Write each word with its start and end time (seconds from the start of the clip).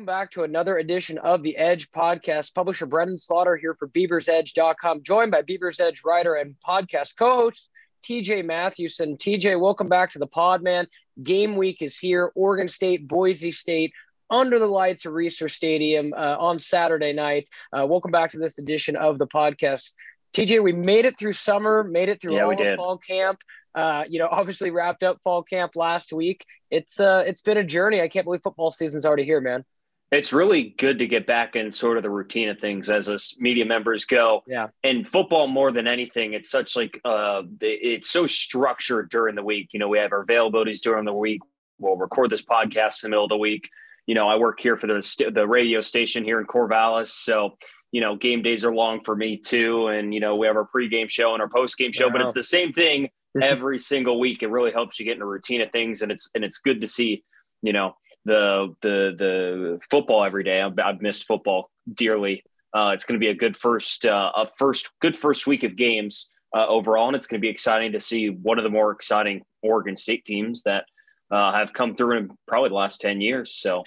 welcome 0.00 0.06
back 0.06 0.30
to 0.30 0.44
another 0.44 0.78
edition 0.78 1.18
of 1.18 1.42
the 1.42 1.54
Edge 1.58 1.90
podcast. 1.90 2.54
Publisher 2.54 2.86
Brenden 2.86 3.20
Slaughter 3.20 3.54
here 3.54 3.74
for 3.74 3.86
BeaversEdge.com, 3.86 5.02
joined 5.02 5.30
by 5.30 5.42
Beavers 5.42 5.78
Edge 5.78 6.04
writer 6.06 6.36
and 6.36 6.54
podcast 6.66 7.18
co-host 7.18 7.68
TJ 8.02 8.46
Mathewson. 8.46 9.18
TJ, 9.18 9.60
welcome 9.60 9.90
back 9.90 10.12
to 10.12 10.18
the 10.18 10.26
pod, 10.26 10.62
man. 10.62 10.86
Game 11.22 11.54
week 11.54 11.82
is 11.82 11.98
here. 11.98 12.32
Oregon 12.34 12.66
State, 12.66 13.06
Boise 13.06 13.52
State, 13.52 13.92
under 14.30 14.58
the 14.58 14.66
lights 14.66 15.04
of 15.04 15.12
Reser 15.12 15.50
Stadium 15.50 16.14
uh, 16.16 16.36
on 16.38 16.58
Saturday 16.58 17.12
night. 17.12 17.50
Uh, 17.70 17.86
welcome 17.86 18.10
back 18.10 18.30
to 18.30 18.38
this 18.38 18.56
edition 18.56 18.96
of 18.96 19.18
the 19.18 19.26
podcast. 19.26 19.92
TJ, 20.32 20.62
we 20.62 20.72
made 20.72 21.04
it 21.04 21.18
through 21.18 21.34
summer, 21.34 21.84
made 21.84 22.08
it 22.08 22.22
through 22.22 22.36
yeah, 22.36 22.44
all 22.44 22.52
of 22.52 22.76
fall 22.76 22.96
camp. 22.96 23.42
Uh, 23.74 24.04
you 24.08 24.18
know, 24.18 24.28
obviously 24.32 24.70
wrapped 24.70 25.02
up 25.02 25.20
fall 25.22 25.42
camp 25.42 25.76
last 25.76 26.10
week. 26.10 26.46
It's 26.70 26.98
uh, 26.98 27.22
it's 27.26 27.42
been 27.42 27.58
a 27.58 27.64
journey. 27.64 28.00
I 28.00 28.08
can't 28.08 28.24
believe 28.24 28.40
football 28.42 28.72
season's 28.72 29.04
already 29.04 29.24
here, 29.24 29.42
man. 29.42 29.62
It's 30.10 30.32
really 30.32 30.74
good 30.76 30.98
to 30.98 31.06
get 31.06 31.26
back 31.26 31.54
in 31.54 31.70
sort 31.70 31.96
of 31.96 32.02
the 32.02 32.10
routine 32.10 32.48
of 32.48 32.58
things 32.58 32.90
as 32.90 33.08
us 33.08 33.36
media 33.38 33.64
members 33.64 34.04
go. 34.04 34.42
Yeah. 34.46 34.68
And 34.82 35.06
football 35.06 35.46
more 35.46 35.70
than 35.70 35.86
anything, 35.86 36.32
it's 36.32 36.50
such 36.50 36.74
like 36.74 37.00
uh, 37.04 37.42
it's 37.60 38.10
so 38.10 38.26
structured 38.26 39.08
during 39.08 39.36
the 39.36 39.44
week. 39.44 39.70
You 39.72 39.78
know, 39.78 39.88
we 39.88 39.98
have 39.98 40.12
our 40.12 40.26
availabilities 40.26 40.80
during 40.80 41.04
the 41.04 41.12
week. 41.12 41.40
We'll 41.78 41.96
record 41.96 42.30
this 42.30 42.42
podcast 42.44 43.04
in 43.04 43.10
the 43.10 43.10
middle 43.10 43.24
of 43.24 43.30
the 43.30 43.36
week. 43.36 43.70
You 44.06 44.14
know, 44.16 44.28
I 44.28 44.36
work 44.36 44.58
here 44.58 44.76
for 44.76 44.88
the 44.88 45.30
the 45.32 45.46
radio 45.46 45.80
station 45.80 46.24
here 46.24 46.40
in 46.40 46.46
Corvallis, 46.46 47.08
so 47.08 47.56
you 47.92 48.00
know, 48.00 48.16
game 48.16 48.42
days 48.42 48.64
are 48.64 48.74
long 48.74 49.02
for 49.02 49.14
me 49.16 49.36
too. 49.36 49.88
And 49.88 50.12
you 50.12 50.20
know, 50.20 50.36
we 50.36 50.46
have 50.46 50.56
our 50.56 50.68
pregame 50.74 51.08
show 51.08 51.34
and 51.34 51.42
our 51.42 51.48
postgame 51.48 51.94
show, 51.94 52.06
wow. 52.06 52.12
but 52.12 52.22
it's 52.22 52.32
the 52.32 52.42
same 52.42 52.72
thing 52.72 53.10
every 53.42 53.78
single 53.78 54.18
week. 54.18 54.42
It 54.42 54.48
really 54.48 54.72
helps 54.72 54.98
you 54.98 55.04
get 55.04 55.16
in 55.16 55.22
a 55.22 55.26
routine 55.26 55.60
of 55.60 55.70
things, 55.70 56.02
and 56.02 56.10
it's 56.10 56.30
and 56.34 56.44
it's 56.44 56.58
good 56.58 56.80
to 56.80 56.86
see, 56.86 57.22
you 57.62 57.72
know, 57.72 57.94
the 58.24 58.74
the 58.82 59.14
the 59.16 59.80
football 59.90 60.24
every 60.24 60.44
day. 60.44 60.60
I've, 60.60 60.78
I've 60.78 61.00
missed 61.00 61.24
football 61.24 61.70
dearly. 61.92 62.44
Uh, 62.72 62.92
it's 62.94 63.04
going 63.04 63.18
to 63.18 63.24
be 63.24 63.30
a 63.30 63.34
good 63.34 63.56
first 63.56 64.06
uh, 64.06 64.32
a 64.36 64.46
first 64.58 64.90
good 65.00 65.16
first 65.16 65.46
week 65.46 65.62
of 65.62 65.76
games 65.76 66.30
uh, 66.54 66.66
overall, 66.66 67.08
and 67.08 67.16
it's 67.16 67.26
going 67.26 67.40
to 67.40 67.44
be 67.44 67.50
exciting 67.50 67.92
to 67.92 68.00
see 68.00 68.28
one 68.28 68.58
of 68.58 68.64
the 68.64 68.70
more 68.70 68.92
exciting 68.92 69.42
Oregon 69.62 69.96
State 69.96 70.24
teams 70.24 70.62
that 70.62 70.84
uh, 71.30 71.52
have 71.52 71.72
come 71.72 71.96
through 71.96 72.18
in 72.18 72.30
probably 72.46 72.68
the 72.68 72.74
last 72.74 73.00
ten 73.00 73.20
years. 73.20 73.54
So 73.54 73.84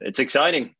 it's 0.00 0.18
exciting. 0.18 0.74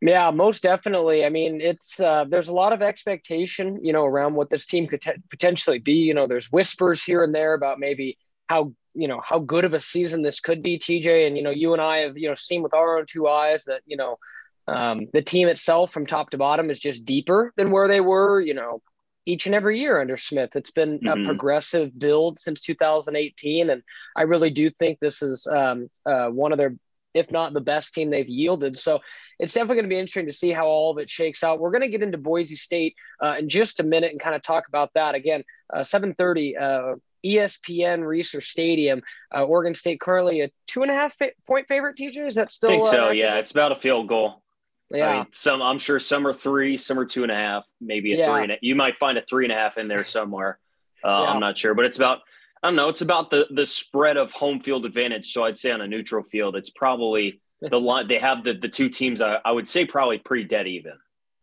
Yeah, 0.00 0.30
most 0.30 0.62
definitely. 0.62 1.24
I 1.24 1.28
mean, 1.28 1.60
it's 1.60 1.98
uh, 1.98 2.24
there's 2.28 2.48
a 2.48 2.52
lot 2.52 2.72
of 2.72 2.82
expectation, 2.82 3.84
you 3.84 3.92
know, 3.92 4.04
around 4.04 4.34
what 4.34 4.48
this 4.48 4.64
team 4.64 4.86
could 4.86 5.00
t- 5.00 5.10
potentially 5.28 5.80
be. 5.80 5.94
You 5.94 6.14
know, 6.14 6.28
there's 6.28 6.52
whispers 6.52 7.02
here 7.02 7.24
and 7.24 7.34
there 7.34 7.54
about 7.54 7.80
maybe 7.80 8.16
how 8.48 8.72
you 8.96 9.08
know 9.08 9.20
how 9.20 9.38
good 9.38 9.64
of 9.64 9.74
a 9.74 9.80
season 9.80 10.22
this 10.22 10.40
could 10.40 10.62
be, 10.62 10.78
TJ. 10.78 11.26
And 11.26 11.36
you 11.36 11.42
know, 11.42 11.50
you 11.50 11.72
and 11.72 11.82
I 11.82 11.98
have 11.98 12.16
you 12.16 12.28
know 12.28 12.34
seen 12.34 12.62
with 12.62 12.74
our 12.74 12.98
own 12.98 13.06
two 13.06 13.28
eyes 13.28 13.64
that 13.64 13.82
you 13.86 13.96
know 13.96 14.18
um, 14.66 15.06
the 15.12 15.22
team 15.22 15.48
itself 15.48 15.92
from 15.92 16.06
top 16.06 16.30
to 16.30 16.38
bottom 16.38 16.70
is 16.70 16.80
just 16.80 17.04
deeper 17.04 17.52
than 17.56 17.70
where 17.70 17.88
they 17.88 18.00
were. 18.00 18.40
You 18.40 18.54
know, 18.54 18.82
each 19.26 19.46
and 19.46 19.54
every 19.54 19.78
year 19.78 20.00
under 20.00 20.16
Smith. 20.16 20.50
It's 20.54 20.70
been 20.70 20.98
mm-hmm. 21.00 21.22
a 21.22 21.24
progressive 21.24 21.98
build 21.98 22.38
since 22.38 22.62
2018, 22.62 23.70
and 23.70 23.82
I 24.16 24.22
really 24.22 24.50
do 24.50 24.70
think 24.70 24.98
this 24.98 25.22
is 25.22 25.46
um, 25.46 25.88
uh, 26.06 26.28
one 26.28 26.52
of 26.52 26.58
their 26.58 26.74
if 27.16 27.30
not 27.30 27.54
the 27.54 27.60
best 27.60 27.94
team 27.94 28.10
they've 28.10 28.28
yielded. 28.28 28.78
So 28.78 29.00
it's 29.38 29.54
definitely 29.54 29.76
going 29.76 29.86
to 29.86 29.94
be 29.94 29.98
interesting 29.98 30.26
to 30.26 30.32
see 30.32 30.52
how 30.52 30.66
all 30.66 30.92
of 30.92 30.98
it 30.98 31.08
shakes 31.08 31.42
out. 31.42 31.58
We're 31.58 31.70
going 31.70 31.80
to 31.80 31.88
get 31.88 32.02
into 32.02 32.18
Boise 32.18 32.56
State 32.56 32.94
uh, 33.24 33.36
in 33.38 33.48
just 33.48 33.80
a 33.80 33.84
minute 33.84 34.12
and 34.12 34.20
kind 34.20 34.36
of 34.36 34.42
talk 34.42 34.68
about 34.68 34.90
that 34.94 35.14
again. 35.14 35.42
Uh, 35.72 35.80
7:30. 35.80 36.98
Uh, 37.26 37.42
ESPN 37.42 38.00
Reser 38.00 38.42
Stadium. 38.42 39.02
Uh, 39.34 39.44
Oregon 39.44 39.74
State 39.74 40.00
currently 40.00 40.42
a 40.42 40.50
two 40.66 40.82
and 40.82 40.90
a 40.90 40.94
half 40.94 41.14
fa- 41.14 41.32
point 41.46 41.66
favorite. 41.68 41.96
TJ, 41.96 42.26
is 42.26 42.34
that 42.36 42.50
still? 42.50 42.70
I 42.70 42.74
think 42.74 42.86
so. 42.86 43.10
yeah, 43.10 43.36
it's 43.36 43.50
about 43.50 43.72
a 43.72 43.76
field 43.76 44.08
goal. 44.08 44.42
Yeah, 44.90 45.08
I 45.08 45.16
mean, 45.16 45.26
some 45.32 45.62
I'm 45.62 45.78
sure 45.78 45.98
some 45.98 46.26
are 46.26 46.32
three, 46.32 46.76
some 46.76 46.98
are 46.98 47.04
two 47.04 47.22
and 47.22 47.32
a 47.32 47.36
half, 47.36 47.66
maybe 47.80 48.14
a 48.14 48.18
yeah. 48.18 48.32
three. 48.32 48.42
And 48.44 48.52
a, 48.52 48.56
you 48.60 48.76
might 48.76 48.96
find 48.98 49.18
a 49.18 49.22
three 49.22 49.44
and 49.44 49.52
a 49.52 49.56
half 49.56 49.78
in 49.78 49.88
there 49.88 50.04
somewhere. 50.04 50.58
Uh, 51.04 51.08
yeah. 51.08 51.30
I'm 51.30 51.40
not 51.40 51.58
sure, 51.58 51.74
but 51.74 51.84
it's 51.84 51.96
about 51.96 52.20
I 52.62 52.68
don't 52.68 52.76
know. 52.76 52.88
It's 52.88 53.00
about 53.00 53.30
the 53.30 53.46
the 53.50 53.66
spread 53.66 54.16
of 54.16 54.32
home 54.32 54.60
field 54.60 54.86
advantage. 54.86 55.32
So 55.32 55.44
I'd 55.44 55.58
say 55.58 55.70
on 55.72 55.80
a 55.80 55.88
neutral 55.88 56.22
field, 56.22 56.56
it's 56.56 56.70
probably 56.70 57.40
the 57.60 57.80
line. 57.80 58.06
They 58.08 58.18
have 58.18 58.44
the 58.44 58.54
the 58.54 58.68
two 58.68 58.88
teams. 58.88 59.20
I, 59.20 59.38
I 59.44 59.50
would 59.50 59.66
say 59.68 59.84
probably 59.84 60.18
pretty 60.18 60.44
dead 60.44 60.66
even. 60.66 60.92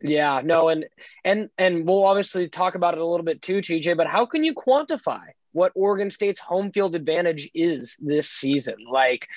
Yeah, 0.01 0.41
no, 0.43 0.69
and 0.69 0.85
and 1.23 1.49
and 1.57 1.85
we'll 1.85 2.05
obviously 2.05 2.49
talk 2.49 2.75
about 2.75 2.93
it 2.93 2.99
a 2.99 3.05
little 3.05 3.25
bit 3.25 3.41
too, 3.41 3.57
TJ. 3.57 3.95
But 3.95 4.07
how 4.07 4.25
can 4.25 4.43
you 4.43 4.53
quantify 4.53 5.27
what 5.53 5.71
Oregon 5.75 6.11
State's 6.11 6.39
home 6.39 6.71
field 6.71 6.95
advantage 6.95 7.49
is 7.53 7.95
this 7.99 8.29
season? 8.29 8.75
Like, 8.89 9.27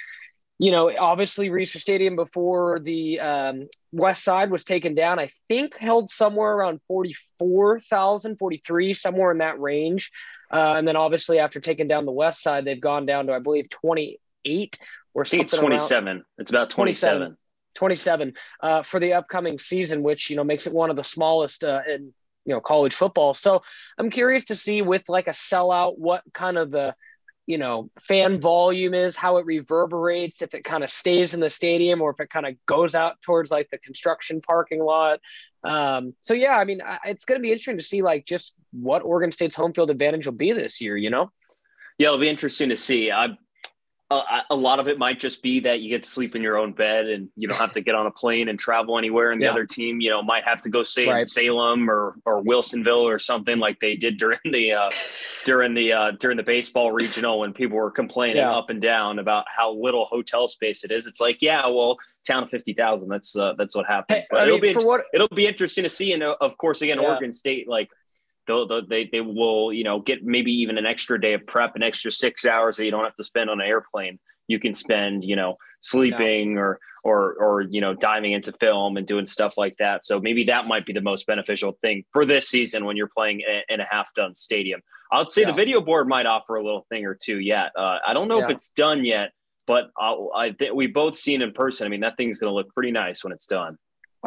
you 0.58 0.70
know, 0.70 0.90
obviously 0.98 1.50
Reser 1.50 1.78
Stadium 1.78 2.16
before 2.16 2.80
the 2.80 3.20
um, 3.20 3.68
West 3.92 4.24
Side 4.24 4.50
was 4.50 4.64
taken 4.64 4.94
down, 4.94 5.18
I 5.18 5.30
think 5.48 5.76
held 5.76 6.08
somewhere 6.08 6.52
around 6.52 6.80
44,000, 6.88 8.38
43, 8.38 8.94
somewhere 8.94 9.30
in 9.30 9.38
that 9.38 9.60
range. 9.60 10.10
Uh, 10.50 10.74
and 10.76 10.88
then 10.88 10.96
obviously 10.96 11.38
after 11.38 11.60
taking 11.60 11.88
down 11.88 12.06
the 12.06 12.12
West 12.12 12.42
Side, 12.42 12.64
they've 12.64 12.80
gone 12.80 13.04
down 13.04 13.26
to, 13.26 13.34
I 13.34 13.38
believe, 13.38 13.68
28 13.68 14.78
or 15.12 15.24
something. 15.24 15.44
It's 15.44 15.54
27. 15.54 16.08
Around, 16.08 16.24
it's 16.38 16.50
about 16.50 16.70
27. 16.70 17.36
27 17.74 18.32
uh, 18.62 18.82
for 18.82 18.98
the 18.98 19.12
upcoming 19.12 19.58
season, 19.58 20.02
which, 20.02 20.30
you 20.30 20.36
know, 20.36 20.44
makes 20.44 20.66
it 20.66 20.72
one 20.72 20.88
of 20.88 20.96
the 20.96 21.04
smallest 21.04 21.62
uh, 21.62 21.80
in, 21.86 22.14
you 22.46 22.54
know, 22.54 22.60
college 22.60 22.94
football. 22.94 23.34
So 23.34 23.62
I'm 23.98 24.10
curious 24.10 24.46
to 24.46 24.56
see 24.56 24.80
with 24.82 25.08
like 25.08 25.26
a 25.26 25.32
sellout, 25.32 25.98
what 25.98 26.22
kind 26.32 26.56
of 26.56 26.70
the, 26.70 26.94
you 27.46 27.58
know 27.58 27.88
fan 28.00 28.40
volume 28.40 28.92
is 28.92 29.14
how 29.14 29.36
it 29.36 29.46
reverberates 29.46 30.42
if 30.42 30.52
it 30.52 30.64
kind 30.64 30.82
of 30.82 30.90
stays 30.90 31.32
in 31.32 31.40
the 31.40 31.48
stadium 31.48 32.02
or 32.02 32.10
if 32.10 32.18
it 32.18 32.28
kind 32.28 32.44
of 32.44 32.54
goes 32.66 32.94
out 32.94 33.20
towards 33.22 33.50
like 33.50 33.68
the 33.70 33.78
construction 33.78 34.40
parking 34.40 34.82
lot. 34.82 35.20
Um, 35.62 36.14
so 36.20 36.34
yeah 36.34 36.56
i 36.56 36.64
mean 36.64 36.80
it's 37.04 37.24
going 37.24 37.40
to 37.40 37.42
be 37.42 37.50
interesting 37.50 37.76
to 37.76 37.82
see 37.82 38.02
like 38.02 38.24
just 38.24 38.54
what 38.72 39.02
oregon 39.02 39.32
state's 39.32 39.54
home 39.54 39.72
field 39.72 39.90
advantage 39.90 40.26
will 40.26 40.32
be 40.32 40.52
this 40.52 40.80
year 40.80 40.96
you 40.96 41.10
know? 41.10 41.30
Yeah 41.98 42.08
it'll 42.08 42.20
be 42.20 42.28
interesting 42.28 42.68
to 42.68 42.76
see. 42.76 43.10
I 43.10 43.36
uh, 44.08 44.22
a 44.50 44.54
lot 44.54 44.78
of 44.78 44.86
it 44.86 44.98
might 44.98 45.18
just 45.18 45.42
be 45.42 45.58
that 45.60 45.80
you 45.80 45.88
get 45.88 46.04
to 46.04 46.08
sleep 46.08 46.36
in 46.36 46.42
your 46.42 46.56
own 46.56 46.72
bed 46.72 47.06
and 47.06 47.28
you 47.36 47.48
don't 47.48 47.58
have 47.58 47.72
to 47.72 47.80
get 47.80 47.96
on 47.96 48.06
a 48.06 48.10
plane 48.10 48.48
and 48.48 48.58
travel 48.58 48.98
anywhere. 48.98 49.32
And 49.32 49.40
the 49.40 49.46
yeah. 49.46 49.50
other 49.50 49.66
team, 49.66 50.00
you 50.00 50.10
know, 50.10 50.22
might 50.22 50.44
have 50.44 50.62
to 50.62 50.68
go 50.68 50.84
stay 50.84 51.08
right. 51.08 51.22
in 51.22 51.26
Salem 51.26 51.90
or 51.90 52.14
or 52.24 52.42
Wilsonville 52.42 53.02
or 53.02 53.18
something 53.18 53.58
like 53.58 53.80
they 53.80 53.96
did 53.96 54.16
during 54.16 54.38
the 54.44 54.72
uh, 54.72 54.90
during 55.44 55.74
the 55.74 55.92
uh, 55.92 56.10
during 56.20 56.36
the 56.36 56.44
baseball 56.44 56.92
regional 56.92 57.40
when 57.40 57.52
people 57.52 57.76
were 57.76 57.90
complaining 57.90 58.36
yeah. 58.36 58.52
up 58.52 58.70
and 58.70 58.80
down 58.80 59.18
about 59.18 59.44
how 59.48 59.72
little 59.72 60.04
hotel 60.04 60.46
space 60.46 60.84
it 60.84 60.92
is. 60.92 61.08
It's 61.08 61.20
like, 61.20 61.42
yeah, 61.42 61.66
well, 61.66 61.96
town 62.24 62.44
of 62.44 62.50
fifty 62.50 62.74
thousand. 62.74 63.08
That's 63.08 63.36
uh, 63.36 63.54
that's 63.58 63.74
what 63.74 63.86
happens. 63.86 64.26
But 64.30 64.40
I 64.40 64.44
it'll 64.44 64.60
mean, 64.60 64.78
be 64.78 64.84
what, 64.84 65.02
it'll 65.14 65.26
be 65.28 65.48
interesting 65.48 65.82
to 65.82 65.90
see. 65.90 66.12
And 66.12 66.22
uh, 66.22 66.36
of 66.40 66.56
course, 66.58 66.80
again, 66.80 67.00
yeah. 67.00 67.08
Oregon 67.08 67.32
State 67.32 67.68
like 67.68 67.90
they'll, 68.46 68.86
they 68.86 69.08
they 69.10 69.20
will 69.20 69.72
you 69.72 69.84
know 69.84 70.00
get 70.00 70.24
maybe 70.24 70.52
even 70.52 70.78
an 70.78 70.86
extra 70.86 71.20
day 71.20 71.34
of 71.34 71.46
prep, 71.46 71.76
an 71.76 71.82
extra 71.82 72.10
six 72.10 72.44
hours 72.44 72.76
that 72.76 72.84
you 72.84 72.90
don't 72.90 73.04
have 73.04 73.14
to 73.14 73.24
spend 73.24 73.50
on 73.50 73.60
an 73.60 73.66
airplane. 73.66 74.18
You 74.48 74.60
can 74.60 74.74
spend 74.74 75.24
you 75.24 75.36
know 75.36 75.56
sleeping 75.80 76.52
yeah. 76.52 76.60
or 76.60 76.80
or 77.04 77.34
or 77.34 77.60
you 77.62 77.80
know 77.80 77.94
diving 77.94 78.32
into 78.32 78.52
film 78.52 78.96
and 78.96 79.06
doing 79.06 79.26
stuff 79.26 79.56
like 79.56 79.76
that. 79.78 80.04
So 80.04 80.20
maybe 80.20 80.44
that 80.44 80.66
might 80.66 80.86
be 80.86 80.92
the 80.92 81.00
most 81.00 81.26
beneficial 81.26 81.78
thing 81.82 82.04
for 82.12 82.24
this 82.24 82.48
season 82.48 82.84
when 82.84 82.96
you're 82.96 83.10
playing 83.14 83.42
in 83.68 83.80
a 83.80 83.86
half 83.90 84.12
done 84.14 84.34
stadium. 84.34 84.80
I 85.12 85.18
would 85.18 85.28
say 85.28 85.42
yeah. 85.42 85.48
the 85.48 85.54
video 85.54 85.80
board 85.80 86.08
might 86.08 86.26
offer 86.26 86.56
a 86.56 86.64
little 86.64 86.84
thing 86.88 87.06
or 87.06 87.14
two 87.20 87.38
yet. 87.38 87.70
Uh, 87.76 87.98
I 88.04 88.12
don't 88.12 88.28
know 88.28 88.38
yeah. 88.38 88.44
if 88.44 88.50
it's 88.50 88.70
done 88.70 89.04
yet, 89.04 89.30
but 89.66 89.90
I'll, 89.96 90.32
I 90.34 90.52
think 90.52 90.74
we 90.74 90.88
both 90.88 91.16
seen 91.16 91.42
in 91.42 91.52
person. 91.52 91.86
I 91.86 91.90
mean, 91.90 92.00
that 92.00 92.16
thing's 92.16 92.38
going 92.38 92.50
to 92.50 92.54
look 92.54 92.72
pretty 92.74 92.90
nice 92.90 93.22
when 93.22 93.32
it's 93.32 93.46
done. 93.46 93.78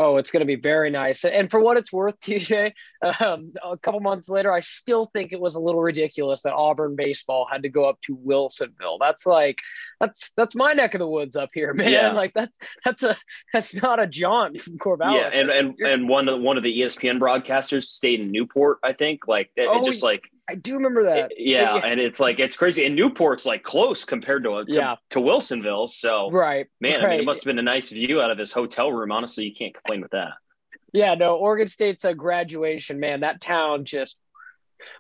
Oh, 0.02 0.16
it's 0.16 0.32
going 0.32 0.40
to 0.40 0.46
be 0.46 0.56
very 0.56 0.90
nice. 0.90 1.26
And 1.26 1.52
for 1.52 1.60
what 1.60 1.76
it's 1.76 1.92
worth, 1.92 2.18
TJ, 2.22 2.72
um, 3.20 3.52
a 3.62 3.78
couple 3.78 4.00
months 4.00 4.30
later, 4.30 4.50
I 4.50 4.62
still 4.62 5.06
think 5.06 5.34
it 5.34 5.42
was 5.42 5.56
a 5.56 5.60
little 5.60 5.82
ridiculous 5.82 6.44
that 6.44 6.54
Auburn 6.54 6.96
baseball 6.96 7.46
had 7.52 7.64
to 7.64 7.70
go 7.70 7.84
up 7.84 8.00
to 8.04 8.16
Wilsonville. 8.16 8.98
That's 9.02 9.26
like, 9.26 9.60
that's 10.00 10.32
that's 10.38 10.56
my 10.56 10.72
neck 10.72 10.94
of 10.96 11.00
the 11.00 11.08
woods 11.08 11.36
up 11.36 11.50
here, 11.54 11.74
man. 11.76 11.92
Yeah. 11.92 12.12
Like 12.14 12.34
that's 12.34 12.54
that's 12.86 13.04
a 13.04 13.18
that's 13.52 13.76
not 13.76 14.00
a 14.00 14.08
jaunt 14.08 14.62
from 14.62 14.78
Corvallis. 14.78 15.20
Yeah, 15.20 15.38
and 15.38 15.50
and, 15.50 15.80
and 15.80 16.08
one 16.08 16.30
of 16.30 16.40
one 16.40 16.56
of 16.56 16.64
the 16.64 16.80
ESPN 16.80 17.20
broadcasters 17.20 17.84
stayed 17.84 18.22
in 18.22 18.32
Newport. 18.32 18.78
I 18.82 18.94
think 18.94 19.28
like 19.28 19.52
it, 19.58 19.68
oh, 19.70 19.82
it 19.82 19.86
just 19.86 20.02
like 20.02 20.24
I 20.50 20.56
do 20.56 20.76
remember 20.76 21.04
that. 21.04 21.32
Yeah, 21.38 21.76
yeah, 21.76 21.86
and 21.86 22.00
it's 22.00 22.20
like 22.20 22.40
it's 22.40 22.58
crazy. 22.58 22.86
And 22.86 22.96
Newport's 22.98 23.46
like 23.46 23.62
close 23.62 24.04
compared 24.04 24.44
to 24.46 24.66
to, 24.66 24.74
yeah. 24.74 24.96
to 25.12 25.20
Wilsonville. 25.20 25.88
So 25.88 26.32
right, 26.32 26.66
man, 26.82 27.02
right. 27.02 27.06
I 27.06 27.10
mean, 27.12 27.20
it 27.20 27.26
must 27.26 27.42
have 27.42 27.46
been 27.46 27.60
a 27.60 27.64
nice 27.64 27.90
view 27.90 28.20
out 28.20 28.32
of 28.32 28.40
his 28.40 28.52
hotel 28.52 28.92
room. 28.92 29.12
Honestly, 29.12 29.46
you 29.46 29.54
can't 29.56 29.74
complain 29.74 30.02
with 30.02 30.12
that. 30.12 30.34
Yeah, 30.92 31.14
no, 31.14 31.36
Oregon 31.36 31.68
State's 31.68 32.04
a 32.04 32.16
graduation, 32.16 33.00
man. 33.00 33.20
That 33.20 33.42
town 33.42 33.86
just. 33.86 34.20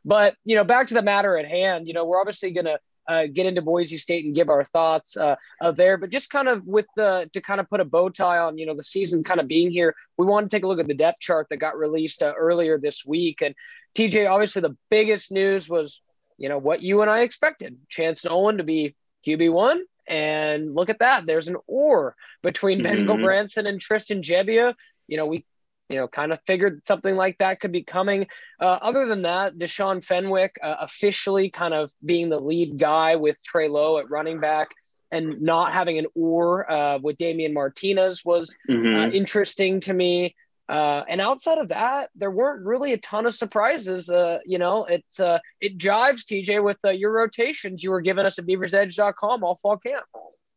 But 0.05 0.35
you 0.45 0.55
know, 0.55 0.63
back 0.63 0.87
to 0.87 0.93
the 0.93 1.01
matter 1.01 1.37
at 1.37 1.47
hand. 1.47 1.87
You 1.87 1.93
know, 1.93 2.05
we're 2.05 2.19
obviously 2.19 2.51
gonna 2.51 2.77
uh, 3.09 3.25
get 3.25 3.47
into 3.47 3.61
Boise 3.63 3.97
State 3.97 4.23
and 4.23 4.35
give 4.35 4.49
our 4.49 4.63
thoughts 4.63 5.17
uh, 5.17 5.35
uh, 5.59 5.71
there. 5.71 5.97
But 5.97 6.11
just 6.11 6.29
kind 6.29 6.47
of 6.47 6.63
with 6.65 6.85
the 6.95 7.27
to 7.33 7.41
kind 7.41 7.59
of 7.59 7.67
put 7.67 7.79
a 7.79 7.85
bow 7.85 8.09
tie 8.09 8.37
on, 8.37 8.59
you 8.59 8.67
know, 8.67 8.75
the 8.75 8.83
season 8.83 9.23
kind 9.23 9.39
of 9.39 9.47
being 9.47 9.71
here, 9.71 9.95
we 10.17 10.27
want 10.27 10.49
to 10.49 10.55
take 10.55 10.63
a 10.63 10.67
look 10.67 10.79
at 10.79 10.87
the 10.87 10.93
depth 10.93 11.19
chart 11.19 11.47
that 11.49 11.57
got 11.57 11.77
released 11.77 12.21
uh, 12.21 12.33
earlier 12.37 12.77
this 12.77 13.03
week. 13.05 13.41
And 13.41 13.55
TJ, 13.95 14.29
obviously, 14.29 14.61
the 14.61 14.77
biggest 14.91 15.31
news 15.31 15.67
was, 15.67 16.03
you 16.37 16.49
know, 16.49 16.59
what 16.59 16.83
you 16.83 17.01
and 17.01 17.09
I 17.09 17.21
expected: 17.21 17.77
Chance 17.89 18.25
Nolan 18.25 18.57
to 18.57 18.63
be 18.63 18.95
QB 19.25 19.51
one 19.51 19.83
And 20.07 20.75
look 20.75 20.91
at 20.91 20.99
that. 20.99 21.25
There's 21.25 21.47
an 21.47 21.57
or 21.65 22.15
between 22.43 22.83
Ben 22.83 23.07
mm-hmm. 23.07 23.09
Gulbranson 23.09 23.67
and 23.67 23.81
Tristan 23.81 24.21
Gebbia. 24.21 24.75
You 25.07 25.17
know, 25.17 25.25
we 25.25 25.45
you 25.89 25.97
know, 25.97 26.07
kind 26.07 26.31
of 26.31 26.39
figured 26.45 26.85
something 26.85 27.15
like 27.15 27.37
that 27.39 27.59
could 27.59 27.71
be 27.71 27.83
coming. 27.83 28.27
Uh, 28.59 28.65
other 28.81 29.05
than 29.07 29.23
that, 29.23 29.57
Deshaun 29.57 30.03
Fenwick 30.03 30.57
uh, 30.61 30.75
officially 30.81 31.49
kind 31.49 31.73
of 31.73 31.91
being 32.05 32.29
the 32.29 32.39
lead 32.39 32.77
guy 32.77 33.15
with 33.15 33.43
Trey 33.43 33.67
Lowe 33.67 33.97
at 33.97 34.09
running 34.09 34.39
back 34.39 34.69
and 35.11 35.41
not 35.41 35.73
having 35.73 35.97
an 35.97 36.05
or 36.13 36.71
uh, 36.71 36.99
with 36.99 37.17
Damian 37.17 37.53
Martinez 37.53 38.23
was 38.23 38.55
uh, 38.69 38.73
mm-hmm. 38.73 39.15
interesting 39.15 39.79
to 39.81 39.93
me. 39.93 40.35
Uh, 40.67 41.03
and 41.07 41.19
outside 41.19 41.57
of 41.57 41.69
that, 41.69 42.11
there 42.15 42.29
weren't 42.29 42.63
really 42.63 42.93
a 42.93 42.97
ton 42.97 43.25
of 43.25 43.33
surprises. 43.33 44.07
Uh, 44.07 44.37
you 44.45 44.59
know, 44.59 44.85
it's 44.85 45.19
it 45.59 45.79
jives 45.79 46.25
TJ 46.25 46.63
with 46.63 46.77
your 46.83 47.11
rotations 47.11 47.83
you 47.83 47.89
were 47.89 48.01
giving 48.01 48.25
us 48.25 48.37
at 48.37 48.45
BeaversEdge.com 48.45 49.43
all 49.43 49.55
fall 49.55 49.77
camp. 49.77 50.05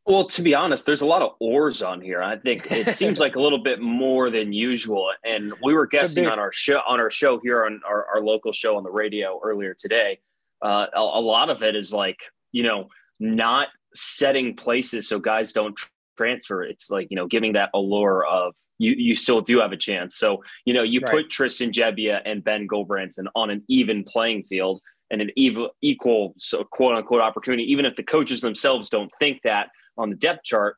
Well, 0.05 0.27
to 0.29 0.43
be 0.43 0.55
honest, 0.55 0.85
there's 0.85 1.01
a 1.01 1.07
lot 1.07 1.23
of 1.23 1.35
ors 1.41 1.81
on 1.81 2.01
here. 2.01 2.23
I 2.23 2.37
think 2.37 2.71
it 2.71 2.95
seems 2.97 3.21
like 3.21 3.37
a 3.37 3.41
little 3.41 3.63
bit 3.63 3.81
more 3.81 4.31
than 4.31 4.53
usual. 4.53 5.11
And 5.25 5.53
we 5.63 5.75
were 5.75 5.87
guessing 5.87 6.27
on 6.27 6.39
our 6.39 6.53
show 6.53 6.81
on 6.87 6.99
our 6.99 7.11
show 7.11 7.39
here 7.43 7.65
on 7.65 7.81
our, 7.89 8.07
our 8.07 8.21
local 8.21 8.53
show 8.53 8.77
on 8.77 8.83
the 8.83 8.91
radio 8.91 9.41
earlier 9.45 9.75
today. 9.75 10.19
Uh, 10.65 10.87
a, 10.95 11.01
a, 11.01 11.23
lot 11.23 11.51
of 11.51 11.63
it 11.63 11.75
is 11.77 11.93
like 11.93 12.19
you 12.53 12.63
know 12.63 12.89
not 13.21 13.69
setting 13.95 14.57
places 14.57 15.09
so 15.09 15.19
guys 15.19 15.53
don't 15.53 15.79
transfer. 16.17 16.63
It's 16.63 16.91
like 16.91 17.09
you 17.11 17.17
know 17.17 17.29
giving 17.29 17.53
that 17.53 17.71
allure 17.73 18.27
of 18.27 18.55
you 18.79 18.95
you 18.97 19.15
still 19.15 19.41
do 19.41 19.61
have 19.61 19.71
a 19.71 19.77
chance. 19.77 20.17
So 20.17 20.43
you 20.65 20.75
know 20.75 20.83
you 20.83 21.01
right. 21.01 21.13
put 21.13 21.31
Tristan 21.31 21.71
Gebbia 21.71 22.21
and 22.25 22.43
Ben 22.43 22.67
Gulbranson 22.67 23.27
on 23.37 23.51
an 23.51 23.63
even 23.69 24.03
playing 24.03 24.45
field 24.45 24.81
and 25.13 25.23
an 25.23 25.31
equal, 25.37 25.71
equal 25.81 26.35
so 26.39 26.65
quote 26.65 26.97
unquote 26.97 27.21
opportunity, 27.21 27.71
even 27.71 27.85
if 27.85 27.95
the 27.95 28.03
coaches 28.03 28.41
themselves 28.41 28.89
don't 28.89 29.13
think 29.21 29.43
that 29.45 29.69
on 29.97 30.11
the 30.11 30.17
depth 30.17 30.43
chart 30.43 30.77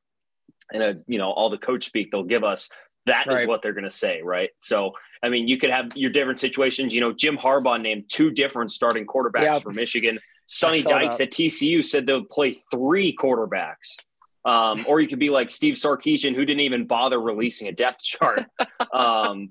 and 0.73 0.83
a, 0.83 0.95
you 1.07 1.19
know 1.19 1.31
all 1.31 1.51
the 1.51 1.59
coach 1.59 1.85
speak 1.85 2.11
they'll 2.11 2.25
give 2.25 2.45
us 2.45 2.69
that 3.07 3.27
right. 3.27 3.41
is 3.41 3.47
what 3.47 3.63
they're 3.63 3.73
going 3.73 3.85
to 3.85 3.91
say 3.91 4.23
right 4.23 4.51
so 4.61 4.93
i 5.23 5.29
mean 5.29 5.47
you 5.49 5.59
could 5.59 5.71
have 5.71 5.97
your 5.97 6.11
different 6.11 6.41
situations 6.41 6.95
you 6.95 7.01
know 7.01 7.13
jim 7.13 7.37
harbaugh 7.37 7.81
named 7.81 8.05
two 8.09 8.31
different 8.31 8.71
starting 8.71 9.07
quarterbacks 9.07 9.55
yep. 9.55 9.63
for 9.63 9.73
michigan 9.73 10.19
sonny 10.47 10.83
dykes 10.83 11.19
that. 11.19 11.25
at 11.25 11.33
tcu 11.33 11.83
said 11.83 12.07
they'll 12.07 12.25
play 12.25 12.53
three 12.71 13.15
quarterbacks 13.17 13.99
um, 14.47 14.85
or 14.87 15.01
you 15.01 15.09
could 15.09 15.19
be 15.19 15.31
like 15.31 15.49
Steve 15.49 15.73
Sarkisian, 15.73 16.35
who 16.35 16.45
didn't 16.45 16.61
even 16.61 16.87
bother 16.87 17.19
releasing 17.19 17.69
a 17.69 17.73
depth 17.73 18.01
chart. 18.03 18.45
Um, 18.93 19.49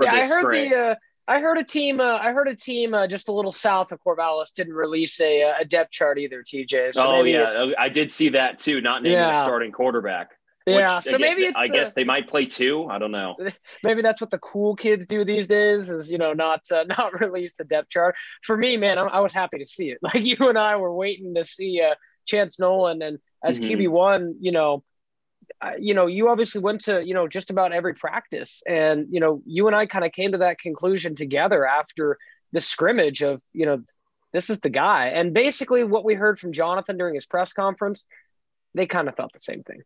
yeah, 0.00 0.14
I 0.14 0.26
heard 0.26 0.40
sprint. 0.40 0.70
the 0.70 0.76
uh, 0.76 0.94
I 1.32 1.40
heard 1.40 1.56
a 1.56 1.64
team. 1.64 1.98
Uh, 1.98 2.18
I 2.20 2.32
heard 2.32 2.46
a 2.46 2.54
team 2.54 2.92
uh, 2.92 3.06
just 3.06 3.28
a 3.28 3.32
little 3.32 3.52
south 3.52 3.90
of 3.90 3.98
Corvallis 4.06 4.52
didn't 4.54 4.74
release 4.74 5.18
a, 5.18 5.44
uh, 5.44 5.54
a 5.60 5.64
depth 5.64 5.90
chart 5.90 6.18
either. 6.18 6.42
TJ. 6.42 6.92
So 6.92 7.06
oh 7.06 7.22
yeah, 7.22 7.72
I 7.78 7.88
did 7.88 8.12
see 8.12 8.28
that 8.30 8.58
too. 8.58 8.82
Not 8.82 9.02
naming 9.02 9.18
yeah. 9.18 9.30
a 9.30 9.40
starting 9.40 9.72
quarterback. 9.72 10.32
Yeah, 10.66 11.00
so 11.00 11.18
maybe 11.18 11.50
I 11.56 11.68
the, 11.68 11.72
guess 11.72 11.94
they 11.94 12.04
might 12.04 12.28
play 12.28 12.44
two. 12.44 12.86
I 12.88 12.98
don't 12.98 13.10
know. 13.10 13.34
Maybe 13.82 14.00
that's 14.00 14.20
what 14.20 14.30
the 14.30 14.38
cool 14.38 14.76
kids 14.76 15.06
do 15.06 15.24
these 15.24 15.48
days. 15.48 15.88
Is 15.88 16.08
you 16.08 16.18
know 16.18 16.34
not 16.34 16.60
uh, 16.70 16.84
not 16.98 17.18
release 17.18 17.54
the 17.56 17.64
depth 17.64 17.88
chart. 17.88 18.14
For 18.42 18.56
me, 18.56 18.76
man, 18.76 18.98
I, 18.98 19.02
I, 19.06 19.20
was 19.20 19.32
happy 19.32 19.58
to 19.58 19.66
see 19.66 19.90
it. 19.90 19.98
Like 20.02 20.24
you 20.24 20.36
and 20.48 20.58
I 20.58 20.76
were 20.76 20.94
waiting 20.94 21.34
to 21.34 21.44
see 21.44 21.80
uh, 21.80 21.94
Chance 22.26 22.60
Nolan, 22.60 23.02
and 23.02 23.18
as 23.42 23.58
mm-hmm. 23.58 23.80
QB 23.80 23.88
one, 23.88 24.36
you 24.40 24.52
know, 24.52 24.84
you 25.78 25.94
know, 25.94 26.06
you 26.06 26.28
obviously 26.28 26.60
went 26.60 26.82
to, 26.84 27.04
you 27.04 27.14
know, 27.14 27.28
just 27.28 27.50
about 27.50 27.72
every 27.72 27.94
practice. 27.94 28.62
And, 28.66 29.06
you 29.10 29.20
know, 29.20 29.42
you 29.46 29.66
and 29.66 29.76
I 29.76 29.86
kind 29.86 30.04
of 30.04 30.12
came 30.12 30.32
to 30.32 30.38
that 30.38 30.58
conclusion 30.58 31.14
together 31.14 31.66
after 31.66 32.18
the 32.52 32.60
scrimmage 32.60 33.22
of, 33.22 33.40
you 33.52 33.66
know, 33.66 33.82
this 34.32 34.50
is 34.50 34.60
the 34.60 34.70
guy. 34.70 35.08
And 35.08 35.34
basically 35.34 35.84
what 35.84 36.04
we 36.04 36.14
heard 36.14 36.38
from 36.38 36.52
Jonathan 36.52 36.96
during 36.96 37.14
his 37.14 37.26
press 37.26 37.52
conference, 37.52 38.04
they 38.74 38.86
kind 38.86 39.08
of 39.08 39.16
felt 39.16 39.32
the 39.32 39.38
same 39.38 39.62
thing. 39.62 39.82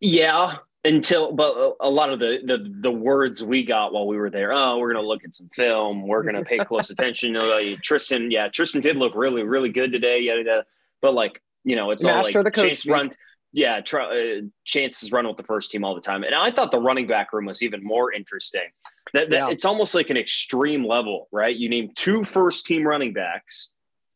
Yeah, 0.00 0.56
until 0.84 1.32
but 1.32 1.76
a 1.80 1.88
lot 1.88 2.10
of 2.10 2.18
the, 2.18 2.38
the 2.44 2.72
the 2.80 2.90
words 2.90 3.42
we 3.42 3.64
got 3.64 3.92
while 3.92 4.06
we 4.06 4.16
were 4.16 4.30
there 4.30 4.52
oh 4.52 4.78
we're 4.78 4.92
gonna 4.92 5.06
look 5.06 5.24
at 5.24 5.32
some 5.32 5.48
film 5.50 6.06
we're 6.08 6.24
gonna 6.24 6.44
pay 6.44 6.58
close 6.58 6.90
attention 6.90 7.36
uh, 7.36 7.60
tristan 7.82 8.30
yeah 8.30 8.48
tristan 8.48 8.80
did 8.80 8.96
look 8.96 9.14
really 9.14 9.44
really 9.44 9.68
good 9.68 9.92
today 9.92 10.20
yeah 10.20 10.62
but 11.00 11.14
like 11.14 11.40
you 11.62 11.76
know 11.76 11.92
it's 11.92 12.02
Master 12.02 12.38
all 12.38 12.44
like 12.44 12.54
chase 12.54 12.86
run 12.86 13.12
yeah, 13.52 13.80
try, 13.80 14.04
uh, 14.04 14.40
chances 14.64 15.12
run 15.12 15.28
with 15.28 15.36
the 15.36 15.42
first 15.42 15.70
team 15.70 15.84
all 15.84 15.94
the 15.94 16.00
time. 16.00 16.24
And 16.24 16.34
I 16.34 16.50
thought 16.50 16.70
the 16.70 16.80
running 16.80 17.06
back 17.06 17.32
room 17.32 17.46
was 17.46 17.62
even 17.62 17.84
more 17.84 18.12
interesting. 18.12 18.68
That, 19.12 19.30
that 19.30 19.36
yeah. 19.36 19.50
it's 19.50 19.64
almost 19.64 19.94
like 19.94 20.10
an 20.10 20.16
extreme 20.16 20.86
level, 20.86 21.28
right? 21.32 21.54
You 21.54 21.68
name 21.68 21.90
two 21.94 22.24
first 22.24 22.66
team 22.66 22.86
running 22.86 23.12
backs 23.12 23.72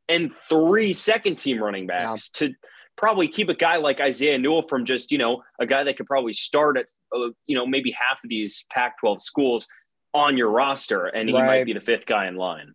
and 0.08 0.30
three 0.48 0.92
second 0.92 1.36
team 1.36 1.62
running 1.62 1.86
backs 1.86 2.30
yeah. 2.40 2.48
to 2.48 2.54
probably 2.96 3.28
keep 3.28 3.50
a 3.50 3.54
guy 3.54 3.76
like 3.76 4.00
Isaiah 4.00 4.38
Newell 4.38 4.62
from 4.62 4.86
just, 4.86 5.12
you 5.12 5.18
know, 5.18 5.42
a 5.60 5.66
guy 5.66 5.84
that 5.84 5.98
could 5.98 6.06
probably 6.06 6.32
start 6.32 6.78
at, 6.78 6.86
uh, 7.14 7.28
you 7.46 7.56
know, 7.56 7.66
maybe 7.66 7.90
half 7.90 8.24
of 8.24 8.30
these 8.30 8.64
Pac 8.70 8.98
12 9.00 9.22
schools 9.22 9.68
on 10.14 10.38
your 10.38 10.50
roster 10.50 11.06
and 11.06 11.28
he 11.28 11.34
right. 11.34 11.46
might 11.46 11.66
be 11.66 11.74
the 11.74 11.80
fifth 11.80 12.06
guy 12.06 12.26
in 12.26 12.36
line. 12.36 12.72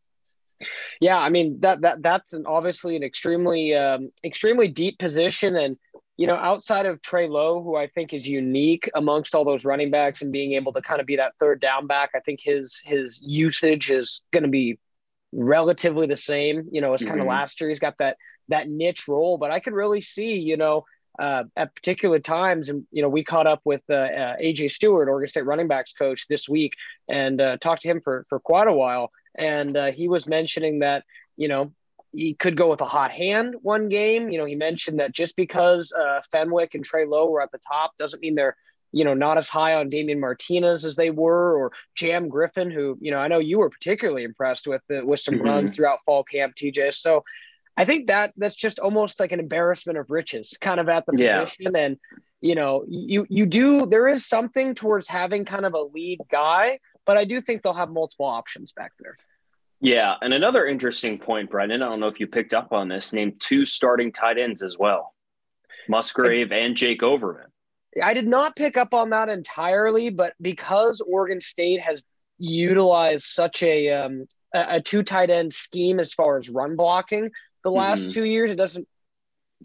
Yeah, 0.99 1.17
I 1.17 1.29
mean 1.29 1.59
that 1.61 1.81
that 1.81 2.03
that's 2.03 2.33
an, 2.33 2.45
obviously 2.45 2.95
an 2.95 3.03
extremely 3.03 3.73
um, 3.73 4.11
extremely 4.23 4.67
deep 4.67 4.99
position, 4.99 5.55
and 5.55 5.77
you 6.17 6.27
know, 6.27 6.35
outside 6.35 6.85
of 6.85 7.01
Trey 7.01 7.27
Lowe, 7.27 7.63
who 7.63 7.75
I 7.75 7.87
think 7.87 8.13
is 8.13 8.27
unique 8.27 8.89
amongst 8.93 9.33
all 9.33 9.45
those 9.45 9.65
running 9.65 9.91
backs 9.91 10.21
and 10.21 10.31
being 10.31 10.53
able 10.53 10.73
to 10.73 10.81
kind 10.81 11.01
of 11.01 11.07
be 11.07 11.15
that 11.15 11.33
third 11.39 11.59
down 11.59 11.87
back, 11.87 12.11
I 12.15 12.19
think 12.19 12.39
his 12.41 12.81
his 12.83 13.23
usage 13.25 13.89
is 13.89 14.21
going 14.31 14.43
to 14.43 14.49
be 14.49 14.77
relatively 15.31 16.07
the 16.07 16.17
same. 16.17 16.67
You 16.71 16.81
know, 16.81 16.93
as 16.93 17.01
kind 17.01 17.19
of 17.19 17.21
mm-hmm. 17.21 17.29
last 17.29 17.59
year, 17.59 17.69
he's 17.69 17.79
got 17.79 17.97
that 17.99 18.17
that 18.49 18.69
niche 18.69 19.07
role, 19.07 19.37
but 19.37 19.51
I 19.51 19.59
could 19.59 19.73
really 19.73 20.01
see, 20.01 20.33
you 20.35 20.57
know, 20.57 20.85
uh, 21.19 21.43
at 21.55 21.75
particular 21.75 22.19
times, 22.19 22.69
and 22.69 22.85
you 22.91 23.01
know, 23.01 23.09
we 23.09 23.23
caught 23.23 23.47
up 23.47 23.61
with 23.63 23.81
uh, 23.89 23.93
uh, 23.93 24.35
AJ 24.37 24.71
Steward, 24.71 25.09
Oregon 25.09 25.29
State 25.29 25.45
running 25.45 25.67
backs 25.67 25.93
coach, 25.93 26.27
this 26.27 26.47
week, 26.47 26.73
and 27.07 27.41
uh, 27.41 27.57
talked 27.57 27.81
to 27.83 27.89
him 27.89 28.01
for 28.01 28.25
for 28.29 28.39
quite 28.39 28.67
a 28.67 28.73
while, 28.73 29.11
and 29.35 29.75
uh, 29.75 29.91
he 29.91 30.07
was 30.07 30.27
mentioning 30.27 30.79
that 30.79 31.03
you 31.35 31.47
know 31.47 31.73
he 32.13 32.33
could 32.33 32.57
go 32.57 32.69
with 32.69 32.81
a 32.81 32.85
hot 32.85 33.11
hand 33.11 33.55
one 33.61 33.89
game. 33.89 34.29
You 34.29 34.37
know, 34.37 34.45
he 34.45 34.55
mentioned 34.55 34.99
that 34.99 35.13
just 35.13 35.35
because 35.35 35.93
uh, 35.93 36.21
Fenwick 36.31 36.75
and 36.75 36.83
Trey 36.83 37.05
Lowe 37.05 37.29
were 37.29 37.41
at 37.41 37.51
the 37.51 37.59
top 37.59 37.97
doesn't 37.97 38.21
mean 38.21 38.35
they're, 38.35 38.57
you 38.91 39.05
know, 39.05 39.13
not 39.13 39.37
as 39.37 39.47
high 39.47 39.75
on 39.75 39.89
Damian 39.89 40.19
Martinez 40.19 40.83
as 40.83 40.95
they 40.95 41.09
were, 41.09 41.55
or 41.55 41.71
Jam 41.95 42.27
Griffin, 42.27 42.69
who, 42.69 42.97
you 42.99 43.11
know, 43.11 43.17
I 43.17 43.29
know 43.29 43.39
you 43.39 43.59
were 43.59 43.69
particularly 43.69 44.23
impressed 44.23 44.67
with 44.67 44.81
uh, 44.91 45.05
with 45.05 45.21
some 45.21 45.35
mm-hmm. 45.35 45.45
runs 45.45 45.75
throughout 45.75 45.99
fall 46.05 46.23
camp, 46.23 46.55
TJ. 46.55 46.93
So 46.93 47.23
I 47.77 47.85
think 47.85 48.07
that 48.07 48.33
that's 48.35 48.55
just 48.55 48.79
almost 48.79 49.19
like 49.19 49.31
an 49.31 49.39
embarrassment 49.39 49.97
of 49.97 50.09
riches, 50.09 50.57
kind 50.59 50.79
of 50.79 50.89
at 50.89 51.05
the 51.05 51.17
yeah. 51.17 51.39
position. 51.39 51.75
And 51.75 51.97
you 52.41 52.55
know, 52.55 52.83
you 52.87 53.25
you 53.29 53.45
do 53.45 53.85
there 53.85 54.07
is 54.07 54.25
something 54.25 54.75
towards 54.75 55.07
having 55.07 55.45
kind 55.45 55.65
of 55.65 55.73
a 55.73 55.81
lead 55.81 56.19
guy, 56.29 56.79
but 57.05 57.15
I 57.15 57.23
do 57.23 57.39
think 57.39 57.61
they'll 57.61 57.73
have 57.73 57.89
multiple 57.89 58.25
options 58.25 58.73
back 58.73 58.91
there. 58.99 59.15
Yeah, 59.81 60.15
and 60.21 60.33
another 60.33 60.67
interesting 60.67 61.17
point, 61.17 61.49
Brenden. 61.49 61.75
I 61.83 61.89
don't 61.89 61.99
know 61.99 62.07
if 62.07 62.19
you 62.19 62.27
picked 62.27 62.53
up 62.53 62.71
on 62.71 62.87
this. 62.87 63.13
Named 63.13 63.39
two 63.39 63.65
starting 63.65 64.11
tight 64.11 64.37
ends 64.37 64.61
as 64.61 64.77
well, 64.77 65.13
Musgrave 65.89 66.51
and 66.51 66.77
Jake 66.77 67.01
Overman. 67.01 67.47
I 68.01 68.13
did 68.13 68.27
not 68.27 68.55
pick 68.55 68.77
up 68.77 68.93
on 68.93 69.09
that 69.09 69.27
entirely, 69.27 70.09
but 70.09 70.33
because 70.39 71.01
Oregon 71.01 71.41
State 71.41 71.81
has 71.81 72.05
utilized 72.37 73.25
such 73.25 73.63
a 73.63 73.89
um, 73.89 74.27
a, 74.53 74.75
a 74.75 74.81
two 74.81 75.01
tight 75.01 75.31
end 75.31 75.53
scheme 75.53 75.99
as 75.99 76.13
far 76.13 76.37
as 76.37 76.49
run 76.49 76.75
blocking 76.75 77.31
the 77.63 77.71
last 77.71 78.01
mm-hmm. 78.01 78.11
two 78.11 78.25
years, 78.25 78.51
it 78.51 78.55
doesn't 78.55 78.87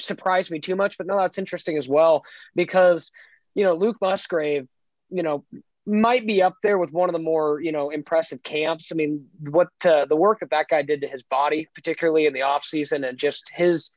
surprise 0.00 0.50
me 0.50 0.60
too 0.60 0.76
much. 0.76 0.98
But 0.98 1.06
no, 1.06 1.16
that's 1.16 1.38
interesting 1.38 1.78
as 1.78 1.88
well 1.88 2.24
because 2.54 3.10
you 3.54 3.64
know 3.64 3.74
Luke 3.74 3.98
Musgrave, 4.00 4.66
you 5.10 5.22
know 5.22 5.44
might 5.86 6.26
be 6.26 6.42
up 6.42 6.54
there 6.62 6.78
with 6.78 6.92
one 6.92 7.08
of 7.08 7.12
the 7.12 7.20
more 7.20 7.60
you 7.60 7.72
know 7.72 7.90
impressive 7.90 8.42
camps. 8.42 8.90
I 8.92 8.96
mean, 8.96 9.26
what 9.40 9.68
uh, 9.84 10.06
the 10.06 10.16
work 10.16 10.40
that 10.40 10.50
that 10.50 10.68
guy 10.68 10.82
did 10.82 11.00
to 11.02 11.08
his 11.08 11.22
body, 11.22 11.68
particularly 11.74 12.26
in 12.26 12.32
the 12.32 12.42
off 12.42 12.64
season, 12.64 13.04
and 13.04 13.16
just 13.16 13.50
his 13.54 13.92